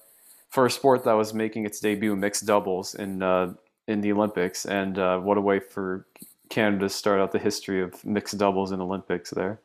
for 0.49 0.65
a 0.65 0.71
sport 0.71 1.03
that 1.03 1.13
was 1.13 1.33
making 1.33 1.65
its 1.65 1.79
debut 1.79 2.15
mixed 2.15 2.45
doubles 2.45 2.95
in 2.95 3.21
uh, 3.21 3.53
in 3.87 4.01
the 4.01 4.11
Olympics, 4.11 4.65
and 4.65 4.97
uh, 4.97 5.19
what 5.19 5.37
a 5.37 5.41
way 5.41 5.59
for 5.59 6.07
Canada 6.49 6.85
to 6.85 6.89
start 6.89 7.19
out 7.19 7.31
the 7.31 7.39
history 7.39 7.81
of 7.81 8.03
mixed 8.05 8.37
doubles 8.37 8.71
in 8.71 8.81
Olympics 8.81 9.31
there. 9.31 9.59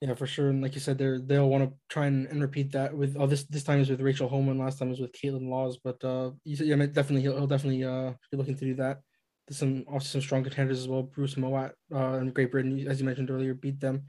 Yeah, 0.00 0.14
for 0.14 0.26
sure. 0.26 0.50
And 0.50 0.62
like 0.62 0.74
you 0.74 0.80
said, 0.80 0.98
they're 0.98 1.18
they'll 1.18 1.48
want 1.48 1.64
to 1.64 1.72
try 1.88 2.06
and, 2.06 2.26
and 2.26 2.42
repeat 2.42 2.70
that 2.72 2.94
with 2.94 3.16
oh 3.18 3.26
this 3.26 3.44
this 3.44 3.64
time 3.64 3.80
is 3.80 3.88
with 3.88 4.00
Rachel 4.00 4.28
Homan, 4.28 4.58
last 4.58 4.78
time 4.78 4.90
was 4.90 5.00
with 5.00 5.12
Kaitlyn 5.12 5.48
Lawes, 5.48 5.78
But 5.78 6.02
uh 6.04 6.32
you 6.44 6.54
said 6.54 6.66
yeah, 6.66 6.76
definitely 6.76 7.22
he'll, 7.22 7.36
he'll 7.36 7.46
definitely 7.46 7.84
uh 7.84 8.12
be 8.30 8.36
looking 8.36 8.56
to 8.56 8.64
do 8.64 8.74
that. 8.74 9.00
There's 9.48 9.58
some 9.58 9.84
also 9.88 10.06
some 10.06 10.20
strong 10.20 10.44
contenders 10.44 10.78
as 10.78 10.88
well. 10.88 11.02
Bruce 11.02 11.36
Mouat 11.36 11.72
uh 11.94 12.18
and 12.18 12.34
Great 12.34 12.50
Britain, 12.50 12.86
as 12.86 13.00
you 13.00 13.06
mentioned 13.06 13.30
earlier, 13.30 13.54
beat 13.54 13.80
them 13.80 14.04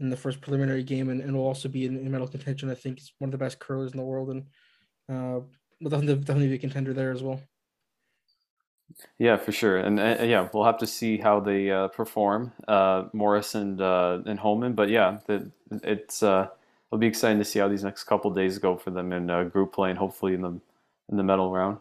in 0.00 0.10
the 0.10 0.16
first 0.16 0.40
preliminary 0.40 0.82
game 0.82 1.08
and, 1.08 1.20
and 1.20 1.36
will 1.36 1.46
also 1.46 1.68
be 1.68 1.84
in, 1.86 1.96
in 1.96 2.10
medal 2.10 2.28
contention. 2.28 2.70
I 2.70 2.74
think 2.74 2.98
he's 2.98 3.12
one 3.18 3.28
of 3.28 3.32
the 3.32 3.44
best 3.44 3.58
curlers 3.58 3.92
in 3.92 3.98
the 3.98 4.04
world 4.04 4.30
and 4.30 4.46
uh 5.10 5.40
will 5.80 5.90
definitely 5.90 6.16
definitely 6.16 6.48
be 6.48 6.54
a 6.54 6.58
contender 6.58 6.92
there 6.92 7.12
as 7.12 7.22
well. 7.22 7.40
Yeah, 9.18 9.36
for 9.36 9.52
sure, 9.52 9.76
and 9.76 10.00
uh, 10.00 10.16
yeah, 10.22 10.48
we'll 10.52 10.64
have 10.64 10.78
to 10.78 10.86
see 10.86 11.18
how 11.18 11.40
they 11.40 11.70
uh, 11.70 11.88
perform, 11.88 12.52
uh, 12.66 13.04
Morris 13.12 13.54
and 13.54 13.80
uh, 13.80 14.20
and 14.26 14.38
Homan. 14.38 14.72
But 14.72 14.88
yeah, 14.88 15.18
the, 15.26 15.50
it's 15.82 16.22
uh, 16.22 16.48
it'll 16.88 16.98
be 16.98 17.06
exciting 17.06 17.38
to 17.38 17.44
see 17.44 17.58
how 17.58 17.68
these 17.68 17.84
next 17.84 18.04
couple 18.04 18.30
days 18.30 18.58
go 18.58 18.76
for 18.76 18.90
them 18.90 19.12
in 19.12 19.28
uh, 19.28 19.44
group 19.44 19.74
play 19.74 19.90
and 19.90 19.98
hopefully 19.98 20.34
in 20.34 20.40
the 20.40 20.58
in 21.10 21.16
the 21.16 21.22
medal 21.22 21.52
round. 21.52 21.78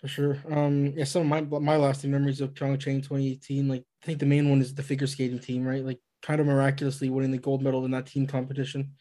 For 0.00 0.08
sure. 0.08 0.38
Um, 0.50 0.92
yeah, 0.94 1.04
some 1.04 1.22
of 1.22 1.28
my 1.28 1.58
my 1.58 1.76
lasting 1.76 2.10
memories 2.10 2.40
of 2.40 2.54
Pyeongchang 2.54 3.02
2018, 3.02 3.68
like 3.68 3.84
I 4.02 4.06
think 4.06 4.18
the 4.18 4.26
main 4.26 4.48
one 4.50 4.60
is 4.60 4.74
the 4.74 4.82
figure 4.82 5.06
skating 5.06 5.38
team, 5.38 5.66
right? 5.66 5.84
Like 5.84 6.00
kind 6.22 6.40
of 6.40 6.46
miraculously 6.46 7.10
winning 7.10 7.30
the 7.30 7.38
gold 7.38 7.62
medal 7.62 7.84
in 7.84 7.90
that 7.92 8.06
team 8.06 8.26
competition, 8.26 8.92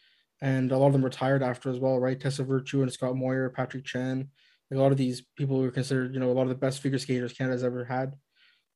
and 0.42 0.72
a 0.72 0.78
lot 0.78 0.88
of 0.88 0.94
them 0.94 1.06
retired 1.06 1.44
after 1.44 1.70
as 1.70 1.80
well, 1.80 2.00
right? 2.00 2.20
Tessa 2.20 2.44
Virtue 2.44 2.82
and 2.82 2.92
Scott 2.92 3.16
Moir, 3.16 3.50
Patrick 3.50 3.86
Chan 3.86 4.30
a 4.72 4.78
lot 4.78 4.92
of 4.92 4.98
these 4.98 5.24
people 5.36 5.58
who 5.58 5.64
were 5.64 5.72
considered, 5.72 6.14
you 6.14 6.20
know, 6.20 6.30
a 6.30 6.34
lot 6.34 6.44
of 6.44 6.50
the 6.50 6.56
best 6.56 6.82
figure 6.82 7.00
skaters 7.00 7.34
Canada's 7.34 7.64
ever 7.64 7.84
had. 7.86 8.14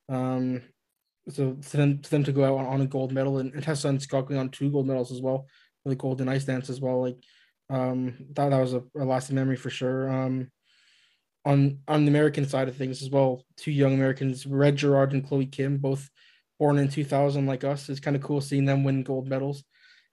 Um, 0.08 0.62
so 1.28 1.56
for 1.62 1.76
them, 1.76 2.02
for 2.02 2.10
them 2.10 2.24
to 2.24 2.32
go 2.32 2.44
out 2.44 2.58
on, 2.58 2.66
on 2.66 2.80
a 2.80 2.86
gold 2.86 3.12
medal 3.12 3.38
and, 3.38 3.52
and 3.54 3.62
Tessa 3.62 3.88
and 3.88 4.02
Scott 4.02 4.26
going 4.26 4.40
on 4.40 4.48
two 4.50 4.70
gold 4.70 4.86
medals 4.86 5.12
as 5.12 5.20
well, 5.20 5.46
the 5.84 5.94
gold 5.94 6.26
ice 6.28 6.44
dance 6.44 6.68
as 6.68 6.80
well. 6.80 7.02
Like 7.02 7.22
um, 7.70 8.14
that, 8.32 8.50
that 8.50 8.60
was 8.60 8.74
a, 8.74 8.82
a 8.98 9.04
lasting 9.04 9.36
memory 9.36 9.56
for 9.56 9.70
sure. 9.70 10.10
Um, 10.10 10.50
on 11.46 11.78
on 11.86 12.04
the 12.04 12.10
American 12.10 12.48
side 12.48 12.68
of 12.68 12.76
things 12.76 13.02
as 13.02 13.10
well, 13.10 13.44
two 13.56 13.70
young 13.70 13.94
Americans, 13.94 14.46
Red 14.46 14.76
Gerard 14.76 15.12
and 15.12 15.26
Chloe 15.26 15.46
Kim, 15.46 15.76
both 15.76 16.08
born 16.58 16.78
in 16.78 16.88
2000 16.88 17.46
like 17.46 17.64
us. 17.64 17.88
It's 17.88 18.00
kind 18.00 18.16
of 18.16 18.22
cool 18.22 18.40
seeing 18.40 18.64
them 18.64 18.84
win 18.84 19.02
gold 19.02 19.28
medals. 19.28 19.64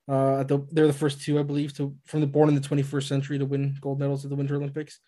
Uh, 0.07 0.43
the, 0.43 0.65
they're 0.71 0.88
the 0.88 0.93
first 0.93 1.21
two, 1.21 1.39
I 1.39 1.43
believe, 1.43 1.74
to 1.77 1.95
from 2.05 2.21
the 2.21 2.27
born 2.27 2.50
in 2.50 2.55
the 2.55 2.62
21st 2.62 3.07
century 3.07 3.38
to 3.38 3.45
win 3.45 3.77
gold 3.79 4.00
medals 4.00 4.25
at 4.25 4.29
the 4.29 4.36
Winter 4.36 4.55
Olympics. 4.55 5.00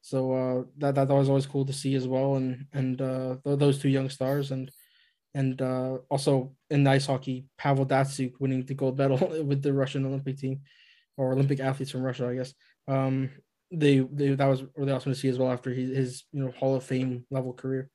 So 0.00 0.32
uh, 0.32 0.62
that 0.78 0.94
that 0.94 1.08
was 1.08 1.28
always 1.28 1.46
cool 1.46 1.66
to 1.66 1.72
see 1.72 1.94
as 1.94 2.06
well, 2.06 2.36
and 2.36 2.66
and 2.72 3.00
uh, 3.00 3.36
those 3.44 3.78
two 3.78 3.88
young 3.88 4.08
stars, 4.08 4.52
and 4.52 4.70
and 5.34 5.60
uh, 5.60 5.98
also 6.08 6.54
in 6.70 6.86
ice 6.86 7.06
hockey, 7.06 7.46
Pavel 7.58 7.86
Datsyuk 7.86 8.34
winning 8.40 8.64
the 8.64 8.74
gold 8.74 8.96
medal 8.96 9.18
with 9.44 9.62
the 9.62 9.72
Russian 9.72 10.06
Olympic 10.06 10.38
team, 10.38 10.60
or 11.16 11.32
Olympic 11.32 11.60
athletes 11.60 11.90
from 11.90 12.02
Russia, 12.02 12.28
I 12.28 12.36
guess. 12.36 12.54
Um, 12.86 13.30
they, 13.70 13.98
they 13.98 14.34
that 14.34 14.46
was 14.46 14.64
really 14.76 14.92
awesome 14.92 15.12
to 15.12 15.18
see 15.18 15.28
as 15.28 15.38
well 15.38 15.52
after 15.52 15.70
his, 15.70 15.90
his 15.90 16.24
you 16.32 16.42
know 16.42 16.52
Hall 16.52 16.76
of 16.76 16.84
Fame 16.84 17.26
level 17.30 17.52
career. 17.52 17.90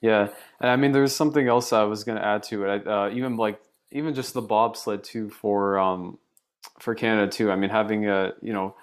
Yeah, 0.00 0.28
and 0.60 0.70
I 0.70 0.76
mean, 0.76 0.92
there's 0.92 1.14
something 1.14 1.46
else 1.46 1.72
I 1.72 1.82
was 1.84 2.04
going 2.04 2.16
to 2.18 2.24
add 2.24 2.42
to 2.44 2.64
it. 2.64 2.86
Uh, 2.86 3.10
even 3.12 3.36
like 3.36 3.60
even 3.92 4.14
just 4.14 4.32
the 4.34 4.40
bobsled 4.42 5.04
too 5.04 5.28
for 5.30 5.78
um, 5.78 6.18
for 6.80 6.94
Canada 6.94 7.30
too. 7.30 7.50
I 7.50 7.56
mean, 7.56 7.70
having 7.70 8.08
a 8.08 8.32
you 8.42 8.52
know, 8.52 8.76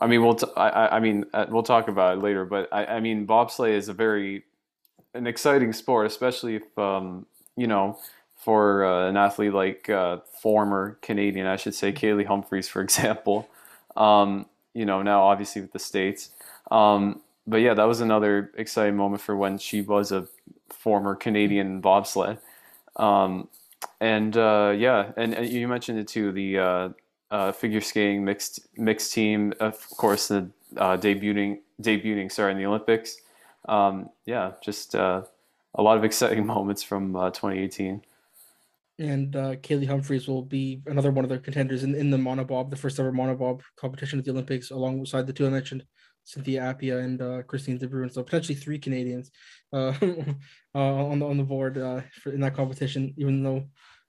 I 0.00 0.06
mean, 0.08 0.22
we'll 0.24 0.34
t- 0.36 0.46
I, 0.56 0.96
I 0.96 1.00
mean 1.00 1.26
uh, 1.34 1.46
we'll 1.50 1.62
talk 1.64 1.88
about 1.88 2.18
it 2.18 2.22
later, 2.22 2.44
but 2.46 2.68
I, 2.72 2.86
I 2.86 3.00
mean, 3.00 3.26
bobsleigh 3.26 3.72
is 3.72 3.88
a 3.88 3.94
very 3.94 4.44
an 5.14 5.26
exciting 5.26 5.72
sport, 5.72 6.06
especially 6.06 6.56
if 6.56 6.78
um, 6.78 7.26
you 7.56 7.66
know 7.66 7.98
for 8.36 8.84
uh, 8.84 9.08
an 9.08 9.16
athlete 9.16 9.52
like 9.54 9.90
uh, 9.90 10.18
former 10.42 10.98
Canadian, 11.02 11.46
I 11.46 11.56
should 11.56 11.74
say, 11.74 11.92
Kaillie 11.92 12.26
Humphries, 12.26 12.68
for 12.68 12.82
example. 12.84 13.48
Um, 13.96 14.46
you 14.74 14.86
know, 14.86 15.02
now 15.02 15.22
obviously 15.24 15.62
with 15.62 15.72
the 15.72 15.78
states. 15.78 16.30
Um, 16.70 17.22
but 17.46 17.58
yeah, 17.58 17.74
that 17.74 17.84
was 17.84 18.00
another 18.00 18.52
exciting 18.56 18.96
moment 18.96 19.22
for 19.22 19.36
when 19.36 19.58
she 19.58 19.80
was 19.80 20.12
a 20.12 20.26
former 20.70 21.14
Canadian 21.14 21.80
bobsled. 21.80 22.38
Um, 22.96 23.48
and 24.00 24.36
uh, 24.36 24.74
yeah, 24.76 25.12
and, 25.16 25.34
and, 25.34 25.48
you 25.48 25.68
mentioned 25.68 25.98
it 25.98 26.08
too. 26.08 26.32
The 26.32 26.58
uh, 26.58 26.88
uh, 27.30 27.52
figure 27.52 27.80
skating 27.80 28.24
mixed 28.24 28.60
mixed 28.76 29.12
team, 29.12 29.52
of 29.60 29.88
course, 29.90 30.28
the 30.28 30.48
uh, 30.76 30.96
debuting 30.96 31.60
debuting 31.80 32.30
sorry 32.32 32.52
in 32.52 32.58
the 32.58 32.66
Olympics. 32.66 33.18
Um, 33.68 34.10
yeah, 34.24 34.52
just 34.62 34.94
uh, 34.94 35.22
a 35.74 35.82
lot 35.82 35.96
of 35.96 36.04
exciting 36.04 36.46
moments 36.54 36.82
from 36.82 37.12
2018 37.12 37.94
uh, 37.94 37.98
and 38.98 39.36
uh, 39.36 39.56
Kaillie 39.56 39.86
Humphries 39.86 40.26
will 40.26 40.42
be 40.42 40.80
another 40.86 41.10
one 41.10 41.24
of 41.24 41.28
the 41.28 41.38
contenders 41.38 41.84
in, 41.84 41.94
in 41.94 42.10
the 42.10 42.16
monobob, 42.16 42.70
the 42.70 42.76
first 42.76 42.98
ever 42.98 43.12
monobob 43.12 43.60
competition 43.76 44.18
at 44.18 44.24
the 44.24 44.30
Olympics, 44.30 44.70
alongside 44.70 45.26
the 45.26 45.32
two 45.32 45.46
I 45.46 45.50
mentioned, 45.50 45.84
Cynthia 46.26 46.60
Appiah 46.60 47.04
and 47.04 47.22
uh, 47.22 47.42
Christine 47.44 47.78
De 47.78 47.86
Bruin. 47.86 48.10
So 48.10 48.22
potentially 48.24 48.56
three 48.56 48.80
Canadians 48.80 49.30
uh, 49.72 49.94
uh, 50.74 50.78
on 50.78 51.20
the 51.20 51.26
on 51.26 51.38
the 51.38 51.44
board 51.44 51.78
uh, 51.78 52.00
for, 52.20 52.32
in 52.32 52.40
that 52.40 52.54
competition. 52.54 53.14
Even 53.16 53.44
though, 53.44 53.64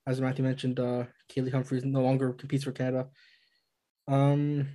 as 0.07 0.19
Matthew 0.19 0.43
mentioned, 0.43 0.79
uh, 0.79 1.03
Kaillie 1.29 1.51
Humphries 1.51 1.85
no 1.85 2.01
longer 2.01 2.33
competes 2.33 2.63
for 2.63 2.71
Canada. 2.71 3.07
Um, 4.07 4.67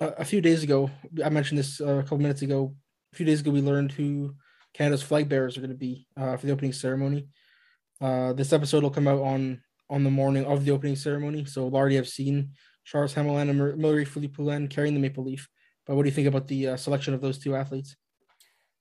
a, 0.00 0.08
a 0.08 0.24
few 0.24 0.42
days 0.42 0.62
ago, 0.62 0.90
I 1.24 1.30
mentioned 1.30 1.58
this 1.58 1.80
a 1.80 2.02
couple 2.02 2.18
minutes 2.18 2.42
ago. 2.42 2.76
A 3.14 3.16
few 3.16 3.24
days 3.24 3.40
ago, 3.40 3.50
we 3.50 3.62
learned 3.62 3.92
who 3.92 4.34
Canada's 4.74 5.02
flag 5.02 5.30
bearers 5.30 5.56
are 5.56 5.60
going 5.60 5.70
to 5.70 5.76
be 5.76 6.06
for 6.16 6.40
the 6.42 6.52
opening 6.52 6.74
ceremony. 6.74 7.26
This 8.00 8.52
episode 8.52 8.82
will 8.82 8.90
come 8.90 9.08
out 9.08 9.20
on 9.20 9.62
on 9.88 10.04
the 10.04 10.10
morning 10.10 10.44
of 10.44 10.64
the 10.64 10.70
opening 10.70 10.96
ceremony, 10.96 11.44
so 11.46 11.66
we'll 11.66 11.76
already 11.76 11.96
have 11.96 12.08
seen 12.08 12.52
Charles 12.84 13.14
Hamelin 13.14 13.50
and 13.50 13.80
Marie-Philip 13.80 14.34
Poulin 14.34 14.68
carrying 14.68 14.94
the 14.94 15.00
maple 15.00 15.24
leaf. 15.24 15.48
But 15.86 15.96
what 15.96 16.02
do 16.02 16.08
you 16.08 16.14
think 16.14 16.28
about 16.28 16.48
the 16.48 16.68
uh, 16.68 16.76
selection 16.76 17.14
of 17.14 17.20
those 17.20 17.38
two 17.38 17.56
athletes? 17.56 17.96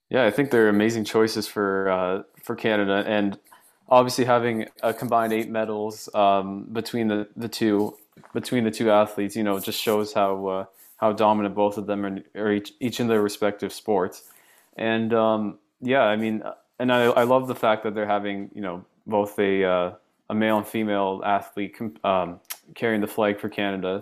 Yeah, 0.10 0.26
I 0.26 0.32
think 0.32 0.52
they're 0.52 0.70
amazing 0.70 1.06
choices 1.06 1.48
for 1.48 1.90
uh, 1.90 2.24
for 2.44 2.56
Canada, 2.56 3.04
and 3.08 3.40
obviously 3.88 4.26
having 4.26 4.68
a 4.84 4.94
combined 4.94 5.34
eight 5.34 5.50
medals 5.50 6.10
um, 6.14 6.68
between 6.72 7.08
the, 7.08 7.28
the 7.36 7.48
two 7.48 7.98
between 8.34 8.64
the 8.64 8.72
two 8.72 8.92
athletes, 8.92 9.36
you 9.36 9.44
know, 9.44 9.60
just 9.60 9.80
shows 9.80 10.14
how 10.14 10.48
uh, 10.48 10.66
how 10.98 11.12
dominant 11.12 11.56
both 11.56 11.78
of 11.78 11.88
them 11.88 12.06
are, 12.06 12.20
are 12.36 12.52
each, 12.52 12.74
each 12.80 13.00
in 13.00 13.08
their 13.08 13.22
respective 13.22 13.74
sports. 13.74 14.24
And 14.78 15.14
um, 15.14 15.60
yeah, 15.82 16.04
I 16.04 16.16
mean, 16.16 16.44
and 16.80 16.92
I, 16.92 17.06
I 17.06 17.24
love 17.24 17.48
the 17.48 17.56
fact 17.56 17.84
that 17.84 17.96
they're 17.96 18.08
having 18.08 18.50
you 18.54 18.62
know 18.62 18.86
both 19.08 19.38
a 19.40 19.64
uh, 19.64 19.92
a 20.30 20.36
male 20.36 20.58
and 20.58 20.68
female 20.68 21.22
athlete 21.26 21.78
um, 22.04 22.40
carrying 22.76 23.02
the 23.02 23.08
flag 23.08 23.40
for 23.40 23.50
Canada 23.50 24.02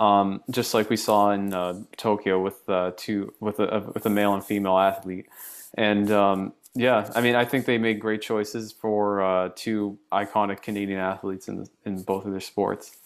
um, 0.00 0.42
just 0.50 0.72
like 0.72 0.88
we 0.88 0.96
saw 0.96 1.30
in 1.30 1.52
uh, 1.52 1.82
Tokyo 1.98 2.40
with 2.40 2.66
uh, 2.68 2.92
two 2.96 3.34
with 3.38 3.60
a 3.60 3.90
with 3.92 4.06
a 4.06 4.10
male 4.10 4.32
and 4.32 4.42
female 4.42 4.78
athlete, 4.78 5.26
and 5.74 6.10
um, 6.10 6.54
yeah, 6.74 7.10
I 7.14 7.20
mean 7.20 7.34
I 7.34 7.44
think 7.44 7.66
they 7.66 7.76
made 7.76 8.00
great 8.00 8.22
choices 8.22 8.72
for 8.72 9.20
uh, 9.20 9.50
two 9.54 9.98
iconic 10.10 10.62
Canadian 10.62 10.98
athletes 10.98 11.48
in 11.48 11.66
in 11.84 12.02
both 12.02 12.24
of 12.24 12.32
their 12.32 12.40
sports. 12.40 12.96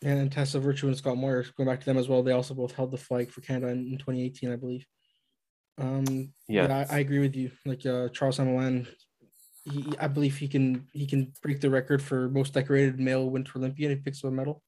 And 0.00 0.30
Tessa 0.30 0.60
Virtue 0.60 0.86
and 0.86 0.96
Scott 0.96 1.16
Moir, 1.16 1.44
going 1.56 1.68
back 1.68 1.80
to 1.80 1.86
them 1.86 1.98
as 1.98 2.08
well, 2.08 2.22
they 2.22 2.30
also 2.30 2.54
both 2.54 2.72
held 2.72 2.92
the 2.92 2.96
flag 2.96 3.32
for 3.32 3.40
Canada 3.40 3.72
in, 3.72 3.80
in 3.80 3.98
2018, 3.98 4.52
I 4.52 4.54
believe. 4.54 4.86
Um, 5.76 6.32
yeah, 6.46 6.68
yeah 6.68 6.86
I, 6.88 6.96
I, 6.96 6.98
agree 7.00 7.18
with 7.18 7.34
you. 7.34 7.50
Like 7.66 7.84
uh, 7.84 8.08
Charles 8.10 8.38
Hamelin, 8.38 8.86
he, 9.64 9.92
I 9.98 10.06
believe 10.06 10.36
he 10.36 10.46
can 10.46 10.86
he 10.92 11.04
can 11.04 11.32
break 11.42 11.60
the 11.60 11.68
record 11.68 12.00
for 12.00 12.28
most 12.28 12.54
decorated 12.54 13.00
male 13.00 13.28
Winter 13.28 13.54
Olympian. 13.56 13.90
He 13.90 13.96
picks 13.96 14.22
up 14.22 14.28
a 14.28 14.32
medal. 14.32 14.62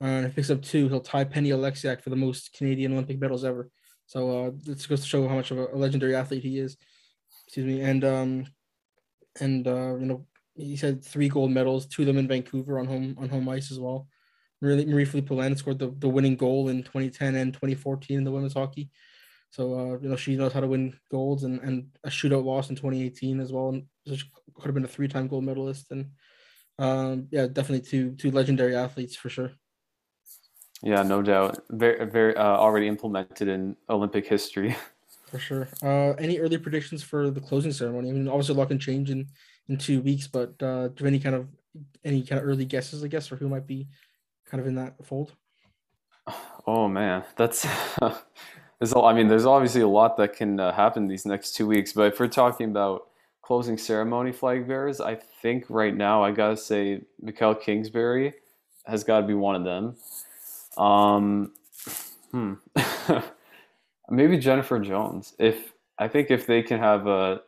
Uh, 0.00 0.06
and 0.06 0.26
if 0.26 0.34
picks 0.34 0.50
up 0.50 0.62
two, 0.62 0.88
he'll 0.88 1.00
tie 1.00 1.24
Penny 1.24 1.50
Oleksiak 1.50 2.02
for 2.02 2.10
the 2.10 2.16
most 2.16 2.52
Canadian 2.52 2.92
Olympic 2.92 3.20
medals 3.20 3.44
ever. 3.44 3.70
So 4.06 4.46
uh, 4.46 4.50
this 4.62 4.86
goes 4.86 5.00
to 5.02 5.08
show 5.08 5.26
how 5.28 5.36
much 5.36 5.50
of 5.50 5.58
a, 5.58 5.76
legendary 5.76 6.14
athlete 6.14 6.42
he 6.42 6.58
is. 6.58 6.76
Excuse 7.46 7.66
me. 7.66 7.80
And 7.80 8.04
um, 8.04 8.46
and 9.40 9.66
uh, 9.66 9.96
you 9.96 10.06
know, 10.06 10.26
he 10.54 10.76
said 10.76 11.04
three 11.04 11.28
gold 11.28 11.50
medals, 11.50 11.86
two 11.86 12.02
of 12.02 12.06
them 12.06 12.18
in 12.18 12.28
Vancouver 12.28 12.78
on 12.78 12.86
home 12.86 13.16
on 13.18 13.28
home 13.28 13.48
ice 13.48 13.70
as 13.70 13.78
well. 13.78 14.08
Marie, 14.60 14.84
Marie-Philip 14.84 15.26
Poulin 15.26 15.56
scored 15.56 15.78
the, 15.78 15.92
the 15.98 16.08
winning 16.08 16.36
goal 16.36 16.68
in 16.68 16.84
2010 16.84 17.34
and 17.34 17.52
2014 17.52 18.18
in 18.18 18.24
the 18.24 18.30
women's 18.30 18.52
hockey. 18.52 18.90
So 19.50 19.74
uh, 19.74 19.98
you 19.98 20.08
know 20.08 20.16
she 20.16 20.36
knows 20.36 20.52
how 20.52 20.60
to 20.60 20.66
win 20.66 20.94
golds 21.10 21.42
and, 21.44 21.60
and 21.60 21.86
a 22.04 22.08
shootout 22.08 22.44
loss 22.44 22.70
in 22.70 22.76
2018 22.76 23.40
as 23.40 23.52
well, 23.52 23.70
and 23.70 23.84
so 24.06 24.16
she 24.16 24.30
could 24.54 24.66
have 24.66 24.74
been 24.74 24.84
a 24.84 24.88
three-time 24.88 25.28
gold 25.28 25.44
medalist. 25.44 25.90
And 25.90 26.10
um, 26.78 27.28
yeah, 27.30 27.46
definitely 27.46 27.86
two 27.86 28.14
two 28.16 28.30
legendary 28.30 28.74
athletes 28.74 29.16
for 29.16 29.28
sure. 29.28 29.52
Yeah, 30.82 31.02
no 31.02 31.22
doubt. 31.22 31.62
Very, 31.70 32.04
very 32.06 32.36
uh, 32.36 32.42
already 32.42 32.88
implemented 32.88 33.48
in 33.48 33.76
Olympic 33.88 34.26
history. 34.26 34.76
For 35.30 35.38
sure. 35.38 35.68
Uh, 35.82 36.14
any 36.18 36.38
early 36.40 36.58
predictions 36.58 37.02
for 37.02 37.30
the 37.30 37.40
closing 37.40 37.72
ceremony? 37.72 38.10
I 38.10 38.12
mean, 38.12 38.28
obviously 38.28 38.54
a 38.54 38.58
lot 38.58 38.68
can 38.68 38.78
change 38.78 39.08
in 39.08 39.26
in 39.68 39.78
two 39.78 40.02
weeks, 40.02 40.26
but 40.26 40.62
uh, 40.62 40.88
do 40.88 41.06
any 41.06 41.18
kind 41.18 41.34
of 41.34 41.48
any 42.04 42.22
kind 42.22 42.38
of 42.38 42.46
early 42.46 42.66
guesses? 42.66 43.02
I 43.02 43.08
guess 43.08 43.28
for 43.28 43.36
who 43.36 43.48
might 43.48 43.66
be 43.66 43.88
kind 44.44 44.60
of 44.60 44.66
in 44.66 44.74
that 44.74 44.94
fold. 45.06 45.32
Oh 46.66 46.86
man, 46.86 47.24
that's. 47.36 47.66
there's, 48.78 48.92
I 48.94 49.14
mean, 49.14 49.28
there's 49.28 49.46
obviously 49.46 49.80
a 49.80 49.88
lot 49.88 50.18
that 50.18 50.36
can 50.36 50.60
uh, 50.60 50.70
happen 50.70 51.08
these 51.08 51.24
next 51.24 51.52
two 51.56 51.66
weeks, 51.66 51.94
but 51.94 52.12
if 52.12 52.20
we're 52.20 52.28
talking 52.28 52.68
about 52.68 53.06
closing 53.40 53.78
ceremony 53.78 54.32
flag 54.32 54.68
bearers, 54.68 55.00
I 55.00 55.14
think 55.14 55.64
right 55.70 55.96
now 55.96 56.22
I 56.22 56.32
gotta 56.32 56.58
say 56.58 57.00
Mikael 57.22 57.54
Kingsbury 57.54 58.34
has 58.84 59.02
got 59.02 59.20
to 59.20 59.26
be 59.26 59.34
one 59.34 59.56
of 59.56 59.64
them. 59.64 59.96
Um, 60.76 61.52
hmm. 62.30 62.54
Maybe 64.10 64.38
Jennifer 64.38 64.78
Jones. 64.78 65.34
If 65.38 65.72
I 65.98 66.08
think 66.08 66.30
if 66.30 66.46
they 66.46 66.62
can 66.62 66.78
have 66.78 67.06
a 67.06 67.42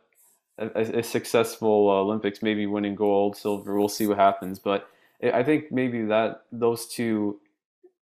a, 0.57 0.99
a 0.99 1.03
successful 1.03 1.89
Olympics, 1.89 2.41
maybe 2.41 2.65
winning 2.65 2.95
gold, 2.95 3.35
silver, 3.35 3.77
we'll 3.77 3.89
see 3.89 4.07
what 4.07 4.17
happens. 4.17 4.57
But 4.57 4.87
I 5.21 5.43
think 5.43 5.71
maybe 5.71 6.03
that 6.05 6.43
those 6.51 6.87
two 6.87 7.39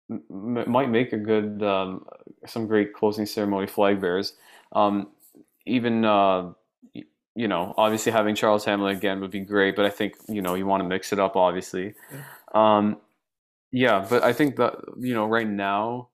m- 0.09 0.63
might 0.69 0.89
make 0.89 1.13
a 1.13 1.17
good, 1.17 1.61
um, 1.63 2.05
some 2.45 2.67
great 2.67 2.93
closing 2.93 3.25
ceremony 3.25 3.67
flag 3.67 3.99
bearers. 3.99 4.33
Um, 4.71 5.09
even 5.65 6.05
uh, 6.05 6.53
you 7.35 7.47
know, 7.47 7.73
obviously 7.77 8.11
having 8.11 8.33
Charles 8.33 8.65
Hamelin 8.65 8.95
again 8.95 9.19
would 9.21 9.31
be 9.31 9.41
great, 9.41 9.75
but 9.75 9.85
I 9.85 9.89
think 9.89 10.15
you 10.27 10.41
know 10.41 10.55
you 10.55 10.65
want 10.65 10.81
to 10.81 10.89
mix 10.89 11.13
it 11.13 11.19
up, 11.19 11.35
obviously. 11.35 11.93
Um, 12.53 12.97
yeah, 13.71 14.05
but 14.09 14.23
I 14.23 14.33
think 14.33 14.55
that 14.57 14.75
you 14.99 15.13
know 15.13 15.25
right 15.25 15.47
now, 15.47 16.09